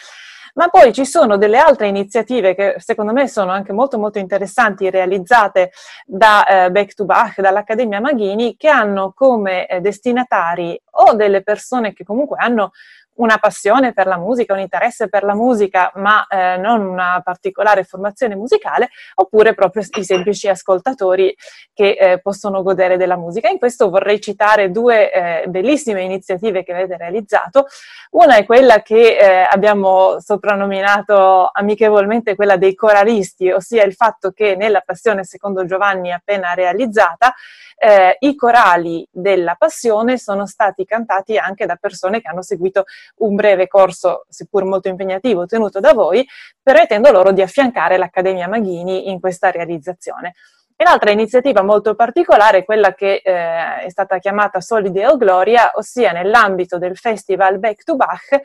ma 0.57 0.69
poi 0.69 0.93
ci 0.93 1.05
sono 1.05 1.37
delle 1.37 1.59
altre 1.59 1.87
iniziative 1.87 2.55
che 2.55 2.77
secondo 2.79 3.13
me 3.13 3.29
sono 3.29 3.51
anche 3.51 3.73
molto 3.73 3.99
molto 3.99 4.19
interessanti 4.19 4.91
realizzate 4.91 5.71
da 6.07 6.47
eh, 6.47 6.71
Back 6.71 6.95
to 6.95 7.05
Bach, 7.05 7.41
dall'Accademia 7.41 8.01
Maghini, 8.01 8.57
che 8.57 8.69
hanno 8.69 9.13
come 9.15 9.67
eh, 9.67 9.81
destinatari 9.81 10.81
o 10.93 11.15
delle 11.15 11.43
persone 11.43 11.93
che 11.93 12.05
comunque 12.05 12.39
hanno 12.41 12.73
una 13.17 13.39
passione 13.39 13.93
per 13.93 14.07
la 14.07 14.17
musica, 14.17 14.53
un 14.53 14.61
interesse 14.61 15.09
per 15.09 15.23
la 15.23 15.35
musica, 15.35 15.93
ma 15.97 16.27
eh, 16.27 16.57
non 16.57 16.85
una 16.85 17.21
particolare 17.23 17.85
formazione 17.85 18.35
musicale, 18.35 18.89
oppure 19.15 19.55
proprio 19.55 19.83
i 19.97 20.05
semplici 20.05 20.49
ascoltatori 20.49 21.35
che 21.73 21.97
eh, 21.99 22.21
possono 22.21 22.63
godere 22.63 22.97
della 22.97 23.17
musica. 23.17 23.49
In 23.49 23.59
questo 23.59 23.91
vorrei 23.91 24.21
citare 24.21 24.71
due 24.71 25.13
eh, 25.13 25.45
bellissime 25.49 26.03
iniziative 26.03 26.63
che 26.63 26.73
avete 26.73 26.97
realizzato. 26.97 27.67
Una 28.11 28.37
è 28.37 28.45
quella 28.45 28.83
che 28.83 29.17
eh, 29.17 29.47
abbiamo 29.49 30.21
soprannominato 30.21 31.51
amichevolmente 31.53 32.35
quella 32.35 32.57
dei 32.57 32.75
coralisti, 32.75 33.51
ossia 33.51 33.85
il 33.85 33.95
fatto 33.95 34.31
che 34.31 34.57
nella 34.57 34.81
Passione 34.81 35.25
secondo 35.25 35.65
Giovanni 35.65 36.13
appena 36.13 36.55
realizzata 36.55 37.35
eh, 37.79 38.17
i 38.21 38.35
corali 38.35 39.07
della 39.11 39.55
Passione 39.55 40.19
sono 40.19 40.47
stati 40.47 40.85
cantati 40.85 41.37
anche 41.37 41.67
da 41.67 41.77
persone 41.77 42.21
che 42.21 42.29
hanno 42.29 42.43
seguito 42.43 42.85
un 43.17 43.35
breve 43.35 43.67
corso, 43.69 44.27
seppur 44.29 44.65
molto 44.65 44.89
impegnativo, 44.89 45.47
tenuto 45.47 45.81
da 45.81 45.93
voi, 45.93 46.27
permettendo 46.63 47.11
loro 47.11 47.33
di 47.33 47.43
affiancare 47.43 47.97
l'Accademia 47.97 48.49
Maghini 48.49 49.11
in 49.11 49.21
questa 49.21 49.51
realizzazione. 49.51 50.35
E 50.79 50.85
l'altra 50.85 51.11
iniziativa 51.11 51.63
molto 51.63 51.95
particolare 51.95 52.59
è 52.59 52.65
quella 52.65 52.93
che 52.93 53.23
eh, 53.25 53.79
è 53.79 53.89
stata 53.89 54.19
chiamata 54.19 54.61
Solideo 54.61 55.17
Gloria, 55.17 55.71
ossia 55.75 56.13
nell'ambito 56.13 56.77
del 56.77 56.99
festival 56.99 57.59
Back 57.59 57.83
to 57.83 57.97
Bach, 57.97 58.39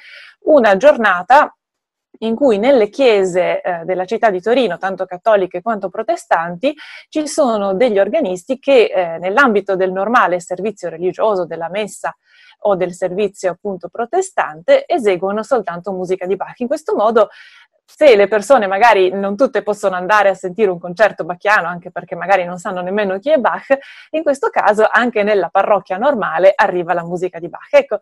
una 0.44 0.78
giornata 0.78 1.54
in 2.20 2.36
cui 2.36 2.58
nelle 2.58 2.90
chiese 2.90 3.62
eh, 3.62 3.82
della 3.86 4.06
città 4.06 4.30
di 4.30 4.42
Torino, 4.42 4.78
tanto 4.78 5.06
cattoliche 5.06 5.62
quanto 5.62 5.90
protestanti, 5.90 6.76
ci 7.10 7.28
sono 7.28 7.74
degli 7.74 8.00
organisti 8.00 8.60
che 8.60 8.92
eh, 8.94 9.18
nell'ambito 9.18 9.76
del 9.76 9.92
normale 9.92 10.40
servizio 10.40 10.90
religioso, 10.90 11.46
della 11.46 11.70
messa 11.70 12.16
o 12.64 12.76
del 12.76 12.94
servizio 12.94 13.52
appunto 13.52 13.90
protestante, 13.90 14.86
eseguono 14.86 15.42
soltanto 15.42 15.92
musica 15.92 16.26
di 16.26 16.36
Bach. 16.36 16.60
In 16.60 16.68
questo 16.68 16.96
modo 16.96 17.30
se 17.94 18.16
le 18.16 18.28
persone 18.28 18.68
magari 18.68 19.12
non 19.12 19.36
tutte 19.36 19.64
possono 19.64 19.96
andare 19.96 20.30
a 20.30 20.34
sentire 20.34 20.72
un 20.72 20.80
concerto 20.80 21.26
bacchiano, 21.26 21.68
anche 21.68 21.92
perché 21.92 22.16
magari 22.16 22.46
non 22.46 22.58
sanno 22.58 22.82
nemmeno 22.82 23.20
chi 23.20 23.32
è 23.32 23.38
Bach, 23.38 23.78
in 24.12 24.24
questo 24.24 24.50
caso 24.50 24.88
anche 24.90 25.24
nella 25.24 25.50
parrocchia 25.50 25.98
normale 25.98 26.54
arriva 26.56 26.94
la 26.94 27.04
musica 27.04 27.38
di 27.38 27.50
Bach. 27.50 27.74
Ecco, 27.74 28.00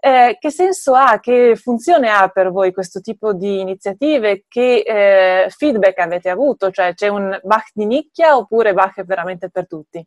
eh, 0.00 0.36
che 0.38 0.50
senso 0.50 0.94
ha, 0.94 1.20
che 1.20 1.56
funzione 1.56 2.08
ha 2.08 2.28
per 2.28 2.50
voi 2.50 2.72
questo 2.72 3.00
tipo 3.00 3.32
di 3.32 3.60
iniziative? 3.60 4.44
Che 4.48 4.82
eh, 4.86 5.50
feedback 5.50 5.98
avete 5.98 6.30
avuto? 6.30 6.70
Cioè 6.70 6.94
c'è 6.94 7.08
un 7.08 7.38
Bach 7.42 7.70
di 7.74 7.86
nicchia 7.86 8.36
oppure 8.36 8.72
Bach 8.72 8.96
è 8.96 9.04
veramente 9.04 9.50
per 9.50 9.66
tutti? 9.66 10.04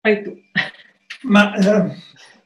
Tu. 0.00 0.36
Ma 1.22 1.54
eh, 1.54 1.96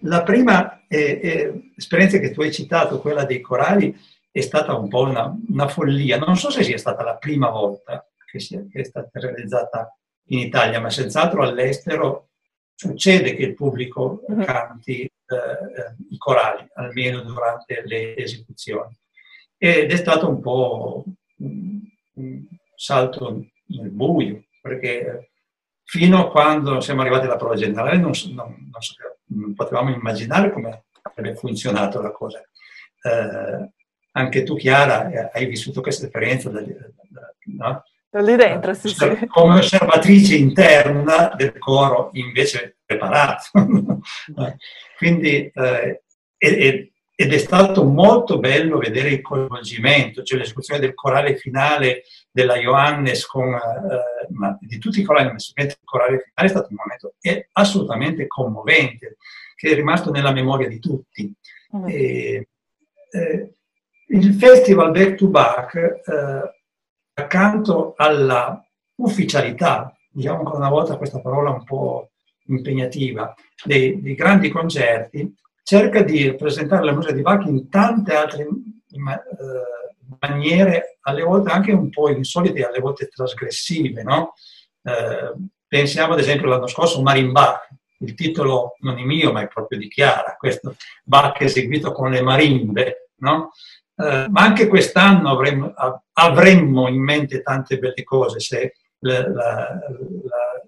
la 0.00 0.22
prima 0.22 0.86
eh, 0.86 1.20
eh, 1.22 1.72
esperienza 1.76 2.18
che 2.18 2.30
tu 2.30 2.42
hai 2.42 2.52
citato, 2.52 3.00
quella 3.00 3.24
dei 3.24 3.40
corali, 3.40 3.96
è 4.30 4.40
stata 4.40 4.76
un 4.76 4.88
po' 4.88 5.02
una, 5.02 5.34
una 5.48 5.68
follia. 5.68 6.18
Non 6.18 6.36
so 6.36 6.50
se 6.50 6.62
sia 6.62 6.78
stata 6.78 7.02
la 7.02 7.16
prima 7.16 7.50
volta 7.50 8.06
che, 8.30 8.38
sia, 8.38 8.64
che 8.70 8.80
è 8.80 8.84
stata 8.84 9.18
realizzata 9.18 9.96
in 10.26 10.38
Italia, 10.38 10.80
ma 10.80 10.90
senz'altro 10.90 11.42
all'estero 11.42 12.27
succede 12.78 13.34
che 13.34 13.42
il 13.42 13.54
pubblico 13.54 14.22
mhm. 14.28 14.44
canti 14.44 15.00
eh, 15.00 15.34
eh, 15.34 15.96
i 16.10 16.16
corali, 16.16 16.64
almeno 16.74 17.22
durante 17.22 17.82
le 17.84 18.16
esecuzioni. 18.16 18.96
Ed 19.56 19.90
è 19.90 19.96
stato 19.96 20.28
un 20.28 20.40
po' 20.40 21.04
un, 21.38 22.46
salto 22.76 23.46
nel 23.66 23.90
buio, 23.90 24.44
perché 24.62 25.32
fino 25.82 26.20
a 26.20 26.30
quando 26.30 26.80
siamo 26.80 27.00
arrivati 27.00 27.26
alla 27.26 27.36
prova 27.36 27.56
generale 27.56 27.96
non, 27.96 28.12
non, 28.32 28.70
non, 28.70 28.70
non 29.24 29.54
potevamo 29.54 29.90
immaginare 29.90 30.52
come 30.52 30.84
avrebbe 31.02 31.34
funzionato 31.34 32.00
la 32.00 32.12
cosa. 32.12 32.40
Eh, 33.02 33.72
anche 34.12 34.42
tu, 34.44 34.54
Chiara, 34.54 35.32
hai 35.32 35.46
vissuto 35.46 35.80
questa 35.80 36.04
esperienza 36.04 36.48
da, 36.48 36.60
da, 36.60 37.34
no? 37.46 37.82
Da 38.10 38.20
lì 38.20 38.36
dentro, 38.36 38.72
sì, 38.72 38.88
sì. 38.88 39.26
Come 39.26 39.58
osservatrice 39.58 40.36
interna 40.36 41.32
del 41.36 41.58
coro 41.58 42.08
invece 42.14 42.78
preparato. 42.84 43.50
Quindi, 44.96 45.50
eh, 45.52 46.02
ed, 46.38 46.90
ed 47.14 47.32
è 47.32 47.38
stato 47.38 47.84
molto 47.84 48.38
bello 48.38 48.78
vedere 48.78 49.10
il 49.10 49.20
coinvolgimento, 49.20 50.22
cioè 50.22 50.38
l'esecuzione 50.38 50.80
del 50.80 50.94
corale 50.94 51.36
finale 51.36 52.04
della 52.30 52.56
Johannes 52.56 53.26
con, 53.26 53.52
eh, 53.52 54.26
ma 54.30 54.56
di 54.60 54.78
tutti 54.78 55.00
i 55.00 55.02
corali, 55.02 55.32
ma 55.32 55.38
specialmente 55.38 55.80
il 55.82 55.86
corale 55.86 56.18
finale 56.20 56.46
è 56.46 56.48
stato 56.48 56.68
un 56.70 56.76
momento 56.78 57.14
assolutamente 57.52 58.26
commovente, 58.26 59.16
che 59.54 59.70
è 59.70 59.74
rimasto 59.74 60.10
nella 60.10 60.32
memoria 60.32 60.68
di 60.68 60.78
tutti. 60.78 61.30
Mm. 61.76 61.88
E, 61.88 62.48
eh, 63.10 63.52
il 64.10 64.34
festival 64.34 64.92
Back 64.92 65.16
to 65.16 65.28
Back 65.28 66.00
accanto 67.22 67.94
alla 67.96 68.62
ufficialità, 68.96 69.94
diciamo 70.10 70.38
ancora 70.38 70.58
una 70.58 70.68
volta 70.68 70.96
questa 70.96 71.20
parola 71.20 71.50
un 71.50 71.64
po' 71.64 72.10
impegnativa, 72.46 73.34
dei, 73.64 74.00
dei 74.00 74.14
grandi 74.14 74.48
concerti, 74.48 75.34
cerca 75.62 76.02
di 76.02 76.34
presentare 76.34 76.84
la 76.84 76.92
musica 76.92 77.12
di 77.12 77.22
Bach 77.22 77.44
in 77.44 77.68
tante 77.68 78.14
altre 78.14 78.42
in, 78.42 79.02
uh, 79.02 80.16
maniere, 80.20 80.98
alle 81.02 81.22
volte 81.22 81.50
anche 81.50 81.72
un 81.72 81.90
po' 81.90 82.08
insolite, 82.10 82.64
alle 82.64 82.80
volte 82.80 83.08
trasgressive. 83.08 84.02
No? 84.02 84.32
Uh, 84.82 85.46
pensiamo 85.66 86.14
ad 86.14 86.20
esempio 86.20 86.48
l'anno 86.48 86.66
scorso 86.66 87.00
a 87.00 87.02
Marimba, 87.02 87.60
il 88.00 88.14
titolo 88.14 88.76
non 88.80 88.98
è 88.98 89.02
mio 89.02 89.32
ma 89.32 89.42
è 89.42 89.48
proprio 89.48 89.78
di 89.78 89.88
Chiara, 89.88 90.36
questo 90.38 90.76
Bach 91.04 91.40
eseguito 91.40 91.92
con 91.92 92.10
le 92.10 92.22
marimbe, 92.22 93.10
no? 93.16 93.50
Eh, 94.00 94.26
ma 94.30 94.42
anche 94.42 94.68
quest'anno 94.68 95.30
avremmo, 95.30 95.74
avremmo, 96.12 96.88
in 96.88 97.02
mente 97.02 97.42
tante 97.42 97.78
belle 97.78 98.04
cose 98.04 98.38
se 98.38 98.74
la, 99.00 99.28
la, 99.28 99.32
la, 99.32 100.62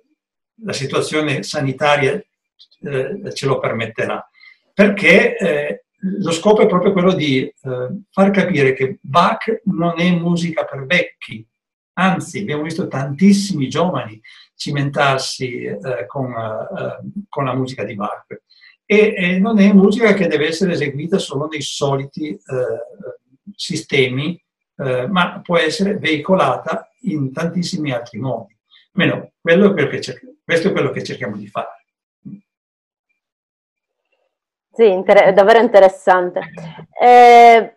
la 0.64 0.72
situazione 0.72 1.42
sanitaria 1.44 2.12
eh, 2.12 3.32
ce 3.32 3.46
lo 3.46 3.58
permetterà. 3.58 4.28
Perché 4.74 5.36
eh, 5.36 5.84
lo 6.00 6.30
scopo 6.32 6.62
è 6.62 6.66
proprio 6.66 6.92
quello 6.92 7.12
di 7.12 7.42
eh, 7.42 7.54
far 8.10 8.30
capire 8.30 8.72
che 8.72 8.98
Bach 9.00 9.60
non 9.64 10.00
è 10.00 10.10
musica 10.10 10.64
per 10.64 10.86
vecchi, 10.86 11.46
anzi 11.94 12.40
abbiamo 12.40 12.62
visto 12.62 12.88
tantissimi 12.88 13.68
giovani 13.68 14.20
cimentarsi 14.54 15.62
eh, 15.62 16.06
con, 16.06 16.32
eh, 16.32 17.24
con, 17.28 17.44
la 17.44 17.54
musica 17.54 17.84
di 17.84 17.94
Bach. 17.94 18.42
E, 18.92 19.14
e, 19.16 19.38
non 19.38 19.60
è 19.60 19.72
musica 19.72 20.14
che 20.14 20.26
deve 20.26 20.48
essere 20.48 20.72
eseguita 20.72 21.16
solo 21.16 21.46
nei 21.46 21.62
soliti 21.62 22.36
sistemi, 23.54 24.42
eh, 24.78 25.06
ma 25.06 25.40
può 25.44 25.58
essere 25.58 25.96
veicolata 25.96 26.90
in 27.02 27.32
tantissimi 27.32 27.92
altri 27.92 28.18
modi. 28.18 28.56
Almeno 28.94 29.30
quello 29.40 29.76
è 29.76 29.86
questo 30.44 30.68
è 30.68 30.72
quello 30.72 30.90
che 30.90 31.04
cerchiamo 31.04 31.36
di 31.36 31.46
fare. 31.46 31.84
Sì, 34.72 34.90
inter- 34.90 35.34
davvero 35.34 35.60
interessante. 35.60 36.40
Eh, 37.00 37.76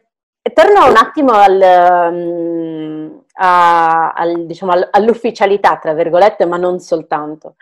torno 0.52 0.90
un 0.90 0.96
attimo 0.96 1.34
al, 1.34 2.12
um, 2.12 3.24
a, 3.34 4.14
al, 4.14 4.48
diciamo, 4.48 4.74
all'ufficialità, 4.90 5.78
tra 5.78 5.94
virgolette, 5.94 6.46
ma 6.48 6.58
non 6.58 6.80
soltanto. 6.80 7.58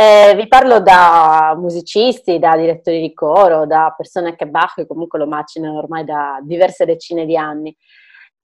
Eh, 0.00 0.36
vi 0.36 0.46
parlo 0.46 0.78
da 0.78 1.56
musicisti, 1.58 2.38
da 2.38 2.56
direttori 2.56 3.00
di 3.00 3.12
coro, 3.12 3.66
da 3.66 3.92
persone 3.96 4.36
che 4.36 4.46
Bach 4.46 4.86
comunque 4.86 5.18
lo 5.18 5.26
macinano 5.26 5.76
ormai 5.76 6.04
da 6.04 6.38
diverse 6.40 6.84
decine 6.84 7.26
di 7.26 7.36
anni 7.36 7.76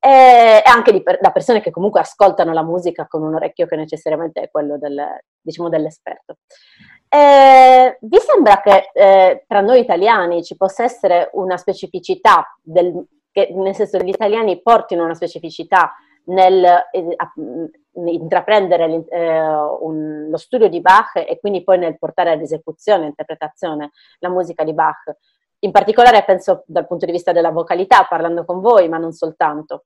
e 0.01 0.61
anche 0.65 0.91
di, 0.91 1.01
da 1.21 1.31
persone 1.31 1.61
che 1.61 1.71
comunque 1.71 2.01
ascoltano 2.01 2.53
la 2.53 2.65
musica 2.65 3.07
con 3.07 3.23
un 3.23 3.35
orecchio 3.35 3.67
che 3.67 3.77
necessariamente 3.77 4.41
è 4.41 4.51
quello 4.51 4.79
del, 4.79 5.01
diciamo, 5.41 5.69
dell'esperto. 5.69 6.39
Eh, 7.09 7.99
vi 8.01 8.19
sembra 8.19 8.61
che 8.61 8.91
eh, 8.93 9.45
tra 9.47 9.61
noi 9.61 9.79
italiani 9.79 10.43
ci 10.43 10.57
possa 10.57 10.83
essere 10.83 11.31
una 11.35 11.57
specificità, 11.57 12.59
del, 12.63 13.07
che, 13.31 13.51
nel 13.55 13.77
senso 13.77 13.99
che 13.99 14.07
gli 14.07 14.09
italiani 14.09 14.61
portino 14.61 15.05
una 15.05 15.15
specificità 15.15 15.95
nel 16.27 16.65
eh, 16.91 17.17
intraprendere 17.93 19.05
eh, 19.09 19.39
un, 19.39 20.29
lo 20.31 20.37
studio 20.37 20.69
di 20.69 20.81
Bach 20.81 21.17
e 21.17 21.39
quindi 21.41 21.63
poi 21.63 21.79
nel 21.79 21.99
portare 21.99 22.33
all'esecuzione, 22.33 23.03
all'interpretazione 23.03 23.91
la 24.19 24.29
musica 24.29 24.65
di 24.65 24.73
Bach. 24.73 25.17
In 25.61 25.71
particolare 25.71 26.25
penso 26.25 26.65
dal 26.67 26.87
punto 26.87 27.07
di 27.07 27.13
vista 27.13 27.33
della 27.33 27.51
vocalità, 27.51 28.05
parlando 28.05 28.45
con 28.45 28.61
voi, 28.61 28.89
ma 28.89 28.99
non 28.99 29.13
soltanto. 29.13 29.85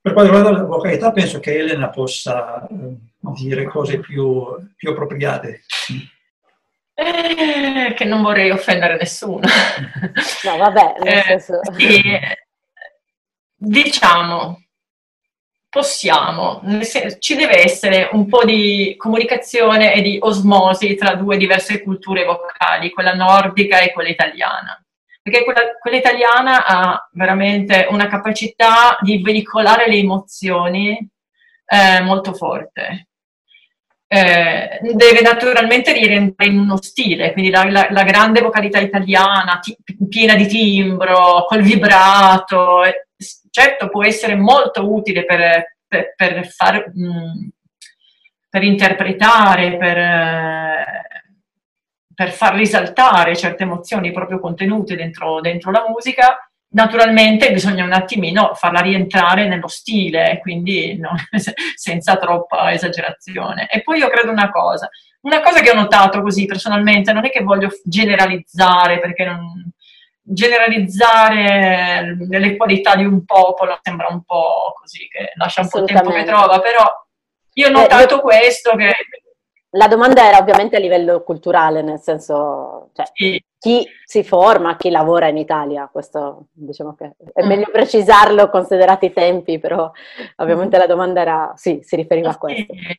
Per 0.00 0.12
quanto 0.12 0.32
riguarda 0.32 0.60
la 0.60 0.66
vocalità, 0.66 1.12
penso 1.12 1.40
che 1.40 1.58
Elena 1.58 1.88
possa 1.90 2.66
eh, 2.66 2.96
dire 3.34 3.64
cose 3.66 3.98
più, 3.98 4.44
più 4.76 4.90
appropriate. 4.90 5.62
Eh, 6.94 7.94
che 7.94 8.04
non 8.04 8.22
vorrei 8.22 8.50
offendere 8.50 8.96
nessuno. 8.96 9.40
No, 10.44 10.56
vabbè, 10.56 10.94
nel 10.98 11.18
eh, 11.18 11.22
senso... 11.22 11.60
Sì, 11.72 12.02
diciamo, 13.54 14.67
possiamo, 15.70 16.62
ci 17.18 17.36
deve 17.36 17.62
essere 17.62 18.08
un 18.12 18.26
po' 18.26 18.44
di 18.44 18.94
comunicazione 18.96 19.94
e 19.94 20.00
di 20.00 20.18
osmosi 20.20 20.94
tra 20.94 21.14
due 21.14 21.36
diverse 21.36 21.82
culture 21.82 22.24
vocali, 22.24 22.90
quella 22.90 23.12
nordica 23.12 23.80
e 23.80 23.92
quella 23.92 24.08
italiana. 24.08 24.82
Perché 25.22 25.44
quella, 25.44 25.60
quella 25.78 25.98
italiana 25.98 26.66
ha 26.66 27.08
veramente 27.12 27.86
una 27.90 28.06
capacità 28.06 28.96
di 29.00 29.20
veicolare 29.20 29.86
le 29.88 29.96
emozioni 29.96 30.96
eh, 31.66 32.00
molto 32.00 32.32
forte. 32.32 33.08
Eh, 34.10 34.78
deve 34.80 35.20
naturalmente 35.20 35.92
rientrare 35.92 36.50
in 36.50 36.58
uno 36.58 36.80
stile, 36.80 37.32
quindi 37.34 37.50
la, 37.50 37.64
la, 37.64 37.88
la 37.90 38.04
grande 38.04 38.40
vocalità 38.40 38.78
italiana, 38.78 39.58
ti, 39.58 39.76
piena 40.08 40.34
di 40.34 40.46
timbro, 40.46 41.44
col 41.46 41.60
vibrato, 41.60 42.84
certo 43.50 43.88
può 43.88 44.04
essere 44.04 44.34
molto 44.34 44.92
utile 44.92 45.24
per, 45.24 45.76
per, 45.86 46.14
per, 46.16 46.46
far, 46.48 46.90
mh, 46.92 47.06
mm, 47.06 47.48
per 48.48 48.62
interpretare, 48.62 49.76
per, 49.76 49.96
per, 52.14 52.30
far 52.30 52.54
risaltare 52.54 53.36
certe 53.36 53.64
emozioni 53.64 54.12
proprio 54.12 54.40
contenute 54.40 54.96
dentro, 54.96 55.40
dentro 55.40 55.70
la 55.70 55.84
musica. 55.88 56.42
Naturalmente 56.70 57.50
bisogna 57.50 57.84
un 57.84 57.92
attimino 57.92 58.52
farla 58.54 58.80
rientrare 58.80 59.48
nello 59.48 59.68
stile, 59.68 60.38
quindi 60.42 60.98
no, 60.98 61.10
senza 61.74 62.16
troppa 62.16 62.72
esagerazione. 62.72 63.68
E 63.68 63.82
poi 63.82 63.98
io 63.98 64.08
credo 64.08 64.30
una 64.30 64.50
cosa, 64.50 64.88
una 65.22 65.40
cosa 65.40 65.60
che 65.60 65.70
ho 65.70 65.74
notato 65.74 66.20
così 66.20 66.44
personalmente, 66.44 67.12
non 67.12 67.24
è 67.24 67.30
che 67.30 67.42
voglio 67.42 67.70
generalizzare 67.84 69.00
perché 69.00 69.24
non, 69.24 69.72
generalizzare 70.30 72.16
le 72.28 72.56
qualità 72.56 72.94
di 72.96 73.04
un 73.04 73.24
popolo 73.24 73.78
sembra 73.82 74.08
un 74.10 74.22
po' 74.22 74.74
così, 74.78 75.08
che 75.08 75.32
lascia 75.34 75.62
un 75.62 75.68
po' 75.68 75.78
il 75.78 75.86
tempo 75.86 76.10
che 76.10 76.24
trova, 76.24 76.60
però 76.60 76.84
io 77.54 77.68
ho 77.68 77.70
notato 77.70 78.18
eh, 78.18 78.20
questo 78.20 78.74
che... 78.76 78.94
La 79.72 79.88
domanda 79.88 80.26
era 80.26 80.38
ovviamente 80.38 80.76
a 80.76 80.80
livello 80.80 81.22
culturale, 81.22 81.82
nel 81.82 82.00
senso, 82.00 82.90
cioè, 82.94 83.06
sì. 83.12 83.42
chi 83.58 83.86
si 84.02 84.24
forma, 84.24 84.76
chi 84.76 84.88
lavora 84.88 85.28
in 85.28 85.36
Italia, 85.36 85.88
questo 85.92 86.46
diciamo 86.52 86.94
che 86.94 87.16
è 87.34 87.44
meglio 87.44 87.66
mm. 87.68 87.72
precisarlo 87.72 88.48
considerati 88.48 89.06
i 89.06 89.12
tempi, 89.12 89.58
però 89.58 89.90
ovviamente 90.36 90.78
la 90.78 90.86
domanda 90.86 91.20
era, 91.20 91.52
sì, 91.54 91.80
si 91.82 91.96
riferiva 91.96 92.30
a 92.30 92.38
questo. 92.38 92.72
Sì. 92.72 92.98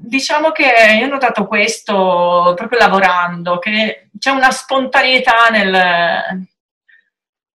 Diciamo 0.00 0.52
che 0.52 0.96
io 0.98 1.06
ho 1.06 1.10
notato 1.10 1.46
questo 1.46 2.54
proprio 2.56 2.78
lavorando, 2.78 3.58
che 3.58 4.10
c'è 4.18 4.30
una 4.30 4.50
spontaneità 4.50 5.48
nel, 5.50 6.46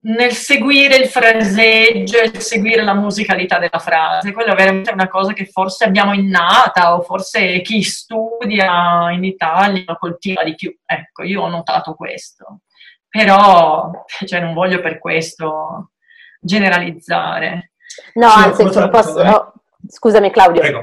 nel 0.06 0.32
seguire 0.34 0.98
il 0.98 1.08
fraseggio 1.08 2.20
e 2.20 2.40
seguire 2.40 2.84
la 2.84 2.94
musicalità 2.94 3.60
della 3.60 3.80
frase. 3.80 4.34
Quello 4.34 4.52
è 4.52 4.56
veramente 4.56 4.92
una 4.92 5.08
cosa 5.08 5.34
che 5.34 5.46
forse 5.46 5.86
abbiamo 5.86 6.14
innata 6.14 6.96
o 6.96 7.02
forse 7.02 7.62
chi 7.62 7.82
studia 7.82 9.10
in 9.12 9.24
Italia 9.24 9.96
coltiva 9.98 10.44
di 10.44 10.56
più. 10.56 10.76
Ecco, 10.86 11.24
io 11.24 11.42
ho 11.42 11.50
notato 11.50 11.94
questo. 11.96 12.62
Però 13.08 13.92
cioè, 14.26 14.40
non 14.40 14.54
voglio 14.54 14.82
per 14.82 15.00
questo 15.00 15.92
generalizzare. 16.40 17.72
No, 18.16 18.28
anzi, 18.28 18.64
posso, 18.64 19.20
oh, 19.20 19.54
scusami 19.88 20.32
Claudio. 20.32 20.62
Prego. 20.62 20.82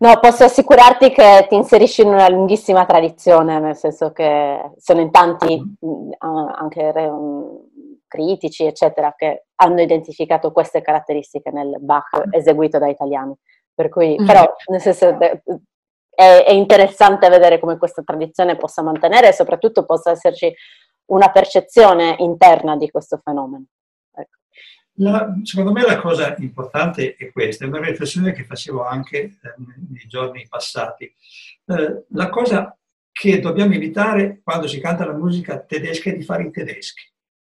No, 0.00 0.18
posso 0.18 0.44
assicurarti 0.44 1.10
che 1.10 1.46
ti 1.48 1.54
inserisci 1.54 2.02
in 2.02 2.08
una 2.08 2.28
lunghissima 2.28 2.84
tradizione, 2.84 3.60
nel 3.60 3.76
senso 3.76 4.10
che 4.10 4.72
sono 4.78 5.00
in 5.00 5.10
tanti, 5.10 5.58
mm, 5.58 6.10
anche 6.18 6.92
critici, 8.08 8.64
eccetera, 8.64 9.14
che 9.16 9.46
hanno 9.56 9.80
identificato 9.80 10.50
queste 10.50 10.82
caratteristiche 10.82 11.50
nel 11.50 11.76
Bach 11.78 12.24
eseguito 12.30 12.78
da 12.78 12.88
italiani. 12.88 13.34
Per 13.72 13.88
cui, 13.88 14.18
mm. 14.20 14.26
però, 14.26 14.52
nel 14.70 14.80
senso, 14.80 15.16
è, 15.18 15.40
è 16.16 16.52
interessante 16.52 17.28
vedere 17.28 17.60
come 17.60 17.76
questa 17.78 18.02
tradizione 18.02 18.56
possa 18.56 18.82
mantenere 18.82 19.28
e 19.28 19.32
soprattutto 19.32 19.84
possa 19.84 20.10
esserci 20.10 20.52
una 21.06 21.30
percezione 21.30 22.16
interna 22.18 22.76
di 22.76 22.90
questo 22.90 23.20
fenomeno. 23.22 23.66
La, 24.98 25.34
secondo 25.42 25.72
me 25.72 25.82
la 25.82 26.00
cosa 26.00 26.34
importante 26.38 27.16
è 27.16 27.30
questa, 27.30 27.64
è 27.64 27.68
una 27.68 27.80
riflessione 27.80 28.32
che 28.32 28.44
facevo 28.44 28.84
anche 28.84 29.18
eh, 29.18 29.38
nei 29.90 30.06
giorni 30.06 30.46
passati. 30.48 31.04
Eh, 31.04 32.04
la 32.08 32.28
cosa 32.30 32.76
che 33.12 33.40
dobbiamo 33.40 33.74
evitare 33.74 34.40
quando 34.42 34.66
si 34.66 34.80
canta 34.80 35.06
la 35.06 35.16
musica 35.16 35.58
tedesca 35.60 36.10
è 36.10 36.16
di 36.16 36.22
fare 36.22 36.44
i 36.44 36.50
tedeschi, 36.50 37.04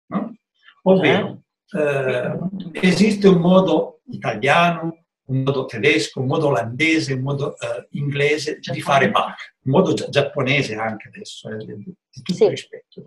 no? 0.08 0.36
ovvero 0.84 1.44
eh, 1.72 2.38
esiste 2.74 3.28
un 3.28 3.40
modo 3.40 4.02
italiano, 4.12 5.06
un 5.26 5.42
modo 5.42 5.66
tedesco, 5.66 6.20
un 6.20 6.28
modo 6.28 6.48
olandese, 6.48 7.14
un 7.14 7.22
modo 7.22 7.58
eh, 7.58 7.88
inglese 7.92 8.60
di 8.60 8.82
fare 8.82 9.10
Bach, 9.10 9.56
un 9.64 9.72
modo 9.72 9.94
giapponese 9.94 10.76
anche 10.76 11.08
adesso, 11.08 11.50
eh, 11.50 11.66
di 11.66 11.96
tutto 12.24 12.34
sì. 12.34 12.48
rispetto. 12.48 13.04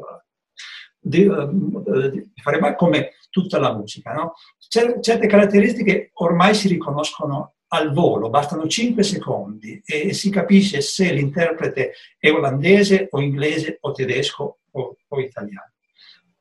Di, 1.01 1.23
eh, 1.23 2.11
di, 2.11 2.33
fare 2.43 2.59
Bach 2.59 2.77
come 2.77 3.13
tutta 3.31 3.59
la 3.59 3.75
musica. 3.75 4.13
No? 4.13 4.35
Certe 4.59 5.27
caratteristiche 5.27 6.11
ormai 6.15 6.55
si 6.55 6.69
riconoscono 6.69 7.55
al 7.69 7.93
volo, 7.93 8.31
bastano 8.31 8.67
5 8.67 9.03
secondi 9.03 9.83
e 9.85 10.15
si 10.15 10.31
capisce 10.31 10.81
se 10.81 11.13
l'interprete 11.13 11.93
è 12.19 12.31
olandese 12.31 13.09
o 13.11 13.21
inglese 13.21 13.79
o 13.81 13.93
tedesco 13.93 14.61
o, 14.71 14.97
o 15.07 15.21
italiano. 15.21 15.73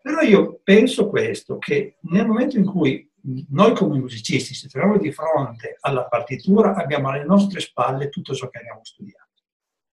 Però 0.01 0.21
io 0.21 0.61
penso 0.63 1.09
questo, 1.09 1.57
che 1.57 1.97
nel 2.03 2.25
momento 2.25 2.57
in 2.57 2.65
cui 2.65 3.09
noi 3.49 3.75
come 3.75 3.99
musicisti 3.99 4.53
ci 4.53 4.69
troviamo 4.69 4.97
di 4.97 5.11
fronte 5.11 5.75
alla 5.81 6.05
partitura, 6.05 6.75
abbiamo 6.75 7.09
alle 7.09 7.25
nostre 7.25 7.59
spalle 7.59 8.07
tutto 8.07 8.33
ciò 8.33 8.47
che 8.47 8.59
abbiamo 8.59 8.79
studiato. 8.83 9.25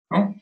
No? 0.08 0.38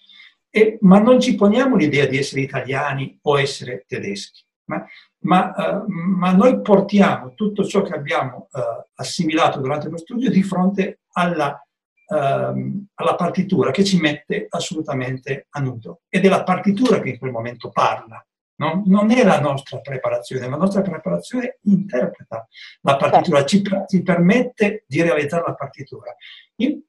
E, 0.49 0.79
ma 0.81 0.97
non 0.97 1.19
ci 1.19 1.35
poniamo 1.35 1.75
l'idea 1.75 2.07
di 2.07 2.17
essere 2.17 2.41
italiani 2.41 3.19
o 3.21 3.39
essere 3.39 3.85
tedeschi 3.87 4.43
ma, 4.69 4.85
ma, 5.21 5.53
uh, 5.55 5.85
ma 5.87 6.31
noi 6.31 6.61
portiamo 6.61 7.33
tutto 7.33 7.65
ciò 7.65 7.81
che 7.81 7.93
abbiamo 7.93 8.47
uh, 8.51 8.59
assimilato 8.95 9.59
durante 9.59 9.89
lo 9.89 9.97
studio 9.97 10.29
di 10.29 10.43
fronte 10.43 11.01
alla, 11.13 11.61
uh, 12.07 12.85
alla 12.93 13.15
partitura 13.15 13.71
che 13.71 13.83
ci 13.83 13.99
mette 13.99 14.45
assolutamente 14.49 15.47
a 15.49 15.59
nudo. 15.59 16.01
Ed 16.09 16.25
è 16.25 16.29
la 16.29 16.43
partitura 16.43 16.99
che 17.01 17.09
in 17.09 17.17
quel 17.17 17.31
momento 17.31 17.69
parla. 17.69 18.23
No? 18.59 18.83
Non 18.85 19.09
è 19.11 19.23
la 19.23 19.39
nostra 19.39 19.79
preparazione, 19.79 20.49
la 20.49 20.57
nostra 20.57 20.81
preparazione 20.81 21.59
interpreta 21.63 22.45
la 22.81 22.97
partitura, 22.97 23.45
ci, 23.45 23.63
ci 23.87 24.03
permette 24.03 24.83
di 24.85 25.01
realizzare 25.01 25.43
la 25.47 25.53
partitura. 25.53 26.13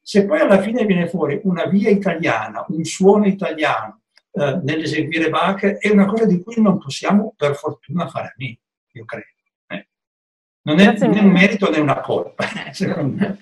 Se 0.03 0.27
poi 0.27 0.41
alla 0.41 0.61
fine 0.61 0.85
viene 0.85 1.09
fuori 1.09 1.41
una 1.45 1.67
via 1.67 1.89
italiana, 1.89 2.65
un 2.71 2.83
suono 2.83 3.27
italiano, 3.27 4.00
eh, 4.33 4.61
nell'eseguire 4.63 5.29
Bach 5.29 5.65
è 5.65 5.91
una 5.91 6.07
cosa 6.07 6.25
di 6.25 6.43
cui 6.43 6.61
non 6.63 6.79
possiamo 6.79 7.35
per 7.37 7.55
fortuna 7.55 8.07
fare 8.09 8.27
a 8.27 8.35
meno, 8.37 8.59
io 8.93 9.05
credo. 9.05 9.25
Eh. 9.69 9.89
Non 10.63 10.79
è 10.79 10.93
né 10.93 11.21
un 11.21 11.31
merito 11.31 11.71
né 11.71 11.79
una 11.79 12.01
colpa, 12.01 12.45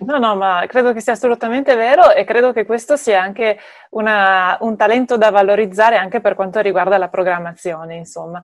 No, 0.00 0.18
no, 0.18 0.36
ma 0.36 0.64
credo 0.66 0.92
che 0.92 1.00
sia 1.00 1.12
assolutamente 1.12 1.74
vero 1.74 2.12
e 2.12 2.24
credo 2.24 2.52
che 2.52 2.64
questo 2.64 2.96
sia 2.96 3.20
anche 3.20 3.58
una, 3.90 4.56
un 4.60 4.76
talento 4.76 5.16
da 5.16 5.30
valorizzare 5.30 5.96
anche 5.96 6.20
per 6.20 6.34
quanto 6.34 6.60
riguarda 6.60 6.96
la 6.96 7.08
programmazione, 7.08 7.96
insomma. 7.96 8.42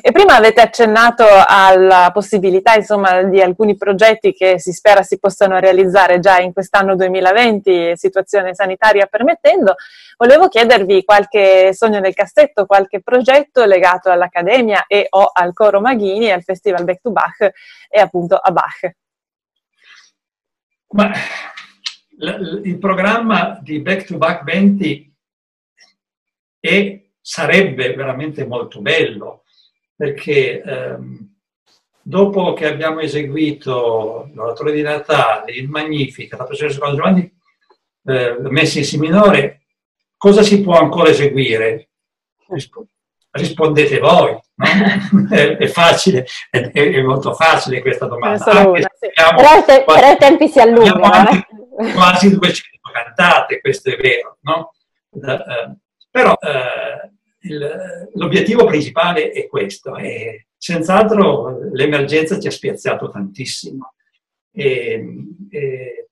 E 0.00 0.12
prima 0.12 0.36
avete 0.36 0.60
accennato 0.60 1.24
alla 1.46 2.10
possibilità, 2.12 2.74
insomma, 2.74 3.22
di 3.22 3.40
alcuni 3.40 3.76
progetti 3.76 4.32
che 4.32 4.58
si 4.58 4.72
spera 4.72 5.02
si 5.02 5.18
possano 5.18 5.58
realizzare 5.58 6.20
già 6.20 6.38
in 6.38 6.52
quest'anno 6.52 6.94
2020, 6.96 7.96
situazione 7.96 8.54
sanitaria 8.54 9.06
permettendo. 9.06 9.74
Volevo 10.16 10.48
chiedervi 10.48 11.04
qualche 11.04 11.74
sogno 11.74 11.98
nel 11.98 12.14
cassetto, 12.14 12.66
qualche 12.66 13.02
progetto 13.02 13.64
legato 13.64 14.10
all'Accademia 14.10 14.84
e 14.86 15.06
o 15.10 15.30
al 15.32 15.52
Coro 15.52 15.80
Maghini, 15.80 16.30
al 16.30 16.42
Festival 16.42 16.84
Back 16.84 17.00
to 17.00 17.10
Bach 17.10 17.50
e 17.88 18.00
appunto 18.00 18.36
a 18.36 18.50
Bach. 18.50 18.94
Ma 20.88 21.10
il 22.18 22.78
programma 22.78 23.58
di 23.60 23.80
Back 23.80 24.06
to 24.06 24.16
Bach 24.16 24.44
20 24.44 25.14
è, 26.60 27.02
sarebbe 27.20 27.94
veramente 27.94 28.46
molto 28.46 28.80
bello 28.80 29.43
perché 29.96 30.62
ehm, 30.62 31.34
dopo 32.00 32.52
che 32.52 32.66
abbiamo 32.66 33.00
eseguito 33.00 34.30
l'oratore 34.34 34.72
di 34.72 34.82
Natale, 34.82 35.52
il 35.52 35.68
Magnifica, 35.68 36.36
la 36.36 36.44
Passione 36.44 36.72
secondo 36.72 36.96
Giovanni, 36.96 37.32
eh, 38.06 38.36
messi 38.40 38.78
in 38.78 38.84
Si 38.84 38.98
minore, 38.98 39.62
cosa 40.16 40.42
si 40.42 40.60
può 40.60 40.78
ancora 40.78 41.10
eseguire? 41.10 41.88
rispondete 43.34 43.98
voi, 43.98 44.30
no? 44.54 45.26
è, 45.34 45.56
è, 45.56 45.66
facile, 45.66 46.26
è, 46.50 46.70
è, 46.70 47.02
molto 47.02 47.34
facile 47.34 47.80
questa 47.80 48.06
domanda. 48.06 48.50
Una, 48.50 48.78
sì. 48.98 49.10
però, 49.14 49.64
te, 49.64 49.82
quasi, 49.82 50.00
però, 50.00 50.12
i 50.12 50.18
tempi 50.18 50.48
si 50.48 50.60
allungano. 50.60 51.30
Eh? 51.30 51.92
Quasi 51.92 52.30
200 52.30 52.74
cantate, 52.92 53.60
questo 53.60 53.90
è 53.90 53.96
vero, 53.96 54.38
no? 54.42 54.72
Uh, 55.10 55.76
però 56.10 56.36
il, 56.40 57.13
l'obiettivo 58.14 58.64
principale 58.64 59.30
è 59.30 59.46
questo, 59.46 59.96
e 59.96 60.46
senz'altro 60.56 61.58
l'emergenza 61.72 62.38
ci 62.38 62.46
ha 62.46 62.50
spiazzato 62.50 63.10
tantissimo. 63.10 63.94
E, 64.50 65.26
e 65.50 66.08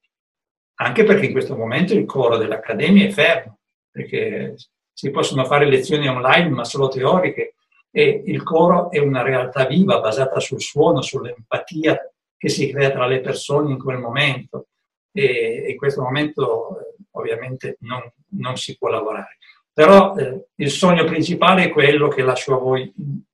anche 0.75 1.05
perché 1.05 1.27
in 1.27 1.33
questo 1.33 1.57
momento 1.57 1.95
il 1.95 2.05
coro 2.05 2.37
dell'Accademia 2.37 3.07
è 3.07 3.11
fermo, 3.11 3.59
perché 3.91 4.57
si 4.93 5.11
possono 5.11 5.45
fare 5.45 5.67
lezioni 5.67 6.09
online 6.09 6.49
ma 6.51 6.65
solo 6.65 6.89
teoriche 6.89 7.55
e 7.91 8.23
il 8.27 8.43
coro 8.43 8.91
è 8.91 8.99
una 8.99 9.23
realtà 9.23 9.67
viva 9.67 10.01
basata 10.01 10.41
sul 10.41 10.61
suono, 10.61 11.03
sull'empatia 11.03 12.11
che 12.37 12.49
si 12.49 12.71
crea 12.71 12.91
tra 12.91 13.07
le 13.07 13.21
persone 13.21 13.71
in 13.71 13.79
quel 13.79 13.99
momento 13.99 14.69
e 15.13 15.67
in 15.69 15.77
questo 15.77 16.03
momento 16.03 16.95
ovviamente 17.13 17.77
non, 17.81 18.01
non 18.41 18.57
si 18.57 18.77
può 18.77 18.89
lavorare. 18.89 19.37
Però 19.73 20.15
eh, 20.17 20.49
il 20.57 20.71
sogno 20.71 21.05
principale 21.05 21.65
è 21.65 21.71
quello 21.71 22.09
che 22.09 22.23
lascio 22.23 22.55
a 22.55 22.59
voi 22.59 22.93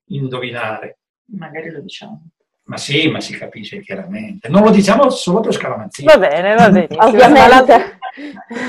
indovinare. 0.09 0.98
Magari 1.37 1.70
lo 1.70 1.81
diciamo. 1.81 2.29
Ma 2.68 2.77
sì, 2.77 3.09
ma 3.09 3.20
si 3.20 3.37
capisce 3.37 3.81
chiaramente. 3.81 4.48
Non 4.48 4.62
lo 4.62 4.70
diciamo 4.70 5.09
solo 5.09 5.40
per 5.40 5.55
scaramanzia. 5.55 6.05
Va 6.05 6.18
bene, 6.18 6.55
va 6.55 6.68
bene. 6.68 6.88
Ovviamente. 7.01 7.98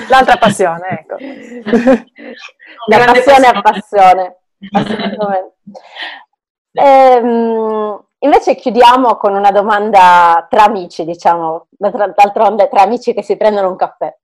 L'altra 0.10 0.38
passione, 0.38 0.88
ecco. 0.90 1.16
La 2.88 3.06
passione 3.06 3.48
a 3.48 3.62
passione. 3.62 4.38
Assolutamente. 4.72 5.56
Ehm, 6.72 8.00
invece 8.20 8.56
chiudiamo 8.56 9.18
con 9.18 9.34
una 9.34 9.52
domanda 9.52 10.46
tra 10.48 10.66
amici, 10.66 11.04
diciamo, 11.04 11.68
d'altronde 11.76 12.70
tra 12.70 12.84
amici 12.84 13.14
che 13.14 13.24
si 13.24 13.36
prendono 13.38 13.70
un 13.70 13.76
caffè. 13.76 14.16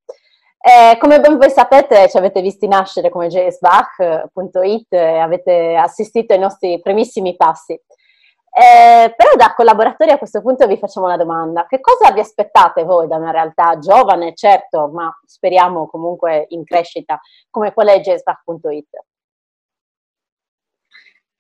Eh, 0.68 0.98
come 0.98 1.20
ben 1.20 1.38
voi 1.38 1.52
sapete, 1.52 2.10
ci 2.10 2.18
avete 2.18 2.42
visti 2.42 2.68
nascere 2.68 3.12
come 3.12 3.28
jsbach.it 3.28 4.94
e 4.94 5.18
avete 5.20 5.76
assistito 5.76 6.34
ai 6.34 6.40
nostri 6.40 6.82
primissimi 6.82 7.36
passi. 7.36 7.74
Eh, 7.74 9.14
però 9.16 9.36
da 9.38 9.54
collaboratori 9.56 10.10
a 10.10 10.18
questo 10.18 10.42
punto 10.42 10.66
vi 10.66 10.80
facciamo 10.80 11.06
una 11.06 11.18
domanda. 11.18 11.68
Che 11.68 11.80
cosa 11.80 12.12
vi 12.12 12.20
aspettate 12.20 12.84
voi 12.84 13.08
da 13.08 13.18
una 13.18 13.30
realtà 13.30 13.78
giovane, 13.78 14.34
certo, 14.34 14.88
ma 14.88 15.16
speriamo 15.24 15.86
comunque 15.86 16.48
in 16.50 16.64
crescita, 16.64 17.20
come 17.52 17.72
quella 17.72 17.96
di 17.96 18.02
jsbach.it? 18.02 18.90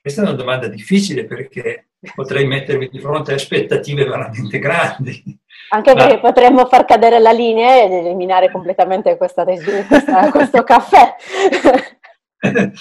Questa 0.01 0.21
è 0.21 0.25
una 0.25 0.35
domanda 0.35 0.67
difficile 0.67 1.25
perché 1.25 1.87
potrei 2.13 2.45
mettervi 2.45 2.89
di 2.89 2.99
fronte 2.99 3.31
a 3.31 3.35
aspettative 3.35 4.05
veramente 4.05 4.59
grandi. 4.59 5.39
Anche 5.69 5.93
perché 5.93 6.15
ma... 6.15 6.19
potremmo 6.21 6.65
far 6.65 6.85
cadere 6.85 7.19
la 7.19 7.31
linea 7.31 7.83
ed 7.83 7.91
eliminare 7.91 8.51
completamente 8.51 9.17
questa, 9.17 9.43
questa, 9.43 10.29
questo 10.31 10.63
caffè. 10.63 11.15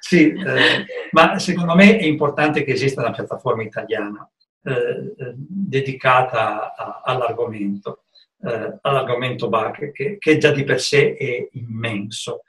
sì, 0.00 0.32
eh, 0.32 0.84
ma 1.12 1.38
secondo 1.38 1.74
me 1.74 1.96
è 1.98 2.04
importante 2.04 2.64
che 2.64 2.72
esista 2.72 3.00
una 3.00 3.12
piattaforma 3.12 3.62
italiana 3.62 4.28
eh, 4.64 4.72
eh 4.72 5.34
dedicata 5.36 6.74
a, 6.74 7.02
all'argomento, 7.04 8.04
eh, 8.42 8.78
all'argomento 8.80 9.48
BAC, 9.48 9.92
che, 9.92 10.18
che, 10.18 10.38
già 10.38 10.50
di 10.50 10.64
per 10.64 10.80
sé 10.80 11.14
è 11.14 11.48
immenso. 11.52 12.42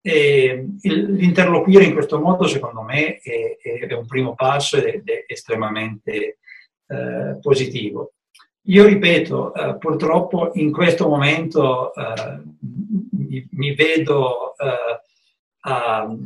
E 0.00 0.66
l'interloquire 0.82 1.84
in 1.84 1.92
questo 1.92 2.20
modo, 2.20 2.46
secondo 2.46 2.82
me, 2.82 3.18
è, 3.18 3.56
è 3.60 3.92
un 3.94 4.06
primo 4.06 4.34
passo 4.34 4.76
ed 4.76 5.08
è, 5.08 5.24
estremamente 5.26 6.38
eh, 6.86 7.38
positivo. 7.40 8.12
Io 8.68 8.84
ripeto, 8.84 9.54
eh, 9.54 9.76
purtroppo 9.78 10.50
in 10.54 10.70
questo 10.72 11.08
momento 11.08 11.94
eh, 11.94 12.42
mi, 13.12 13.48
mi, 13.52 13.74
vedo 13.74 14.54
eh, 14.58 15.00
a, 15.60 16.16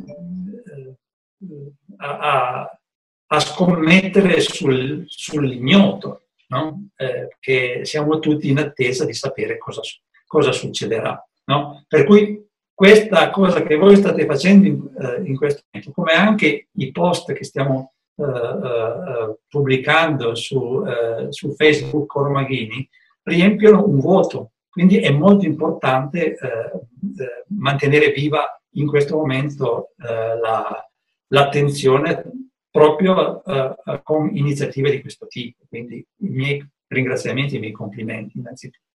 a, 1.97 2.79
a, 3.27 3.39
scommettere 3.39 4.41
sul, 4.41 5.05
sull'ignoto, 5.07 6.23
no? 6.47 6.89
che 7.39 7.73
eh, 7.73 7.85
siamo 7.85 8.19
tutti 8.19 8.49
in 8.49 8.59
attesa 8.59 9.05
di 9.05 9.13
sapere 9.13 9.57
cosa, 9.57 9.81
cosa 10.27 10.51
succederà. 10.51 11.25
No? 11.45 11.85
Per 11.87 12.03
cui 12.03 12.45
questa 12.73 13.29
cosa 13.29 13.63
che 13.63 13.75
voi 13.77 13.95
state 13.95 14.25
facendo 14.25 14.67
in, 14.67 14.89
eh, 14.99 15.21
in 15.29 15.37
questo 15.37 15.61
momento, 15.71 15.93
come 15.93 16.11
anche 16.11 16.67
i 16.73 16.91
post 16.91 17.31
che 17.31 17.45
stiamo 17.45 17.92
uh, 18.15 18.23
uh, 18.23 19.37
pubblicando 19.47 20.35
su, 20.35 20.83
su 21.29 21.53
Facebook 21.53 22.07
Cormaghini, 22.07 22.87
riempiono 23.23 23.85
un 23.85 23.99
vuoto. 23.99 24.51
Quindi 24.69 24.97
è 24.97 25.11
molto 25.11 25.45
importante 25.45 26.35
mantenere 27.49 28.11
viva 28.11 28.59
in 28.71 28.87
questo 28.87 29.17
momento 29.17 29.93
la, 29.97 30.89
l'attenzione 31.27 32.23
proprio 32.71 33.43
con 34.01 34.35
iniziative 34.35 34.89
di 34.89 35.01
questo 35.01 35.27
tipo. 35.27 35.63
Quindi 35.69 36.03
i 36.21 36.29
miei 36.29 36.67
ringraziamenti 36.87 37.53
e 37.53 37.57
i 37.57 37.59
miei 37.61 37.71
complimenti 37.71 38.39
innanzitutto. 38.39 38.92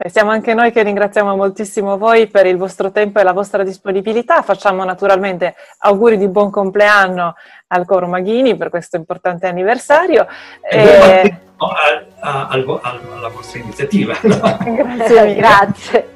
E 0.00 0.10
siamo 0.10 0.30
anche 0.30 0.54
noi 0.54 0.70
che 0.70 0.84
ringraziamo 0.84 1.34
moltissimo 1.34 1.98
voi 1.98 2.28
per 2.28 2.46
il 2.46 2.56
vostro 2.56 2.92
tempo 2.92 3.18
e 3.18 3.24
la 3.24 3.32
vostra 3.32 3.64
disponibilità. 3.64 4.42
Facciamo 4.42 4.84
naturalmente 4.84 5.56
auguri 5.78 6.16
di 6.16 6.28
buon 6.28 6.50
compleanno 6.50 7.34
al 7.66 7.84
Coro 7.84 8.06
Maghini 8.06 8.56
per 8.56 8.70
questo 8.70 8.94
importante 8.94 9.48
anniversario. 9.48 10.28
E 10.62 10.78
e... 10.78 11.36
alla 11.58 13.28
vostra 13.28 13.58
iniziativa. 13.58 14.16
Grazie. 14.22 15.34
Grazie. 15.34 16.08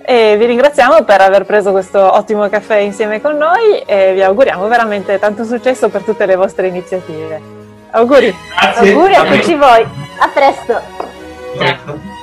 E 0.00 0.36
vi 0.38 0.46
ringraziamo 0.46 1.04
per 1.04 1.20
aver 1.20 1.44
preso 1.44 1.72
questo 1.72 2.00
ottimo 2.00 2.48
caffè 2.48 2.78
insieme 2.78 3.20
con 3.20 3.36
noi 3.36 3.80
e 3.84 4.14
vi 4.14 4.22
auguriamo 4.22 4.66
veramente 4.66 5.18
tanto 5.18 5.44
successo 5.44 5.90
per 5.90 6.04
tutte 6.04 6.24
le 6.24 6.36
vostre 6.36 6.68
iniziative. 6.68 7.38
Auguri. 7.90 8.34
Grazie. 8.58 8.92
Auguri 8.92 9.14
a 9.14 9.24
tutti 9.24 9.54
voi. 9.54 9.82
A 10.20 10.28
presto. 10.32 10.80
Grazie. 11.54 12.16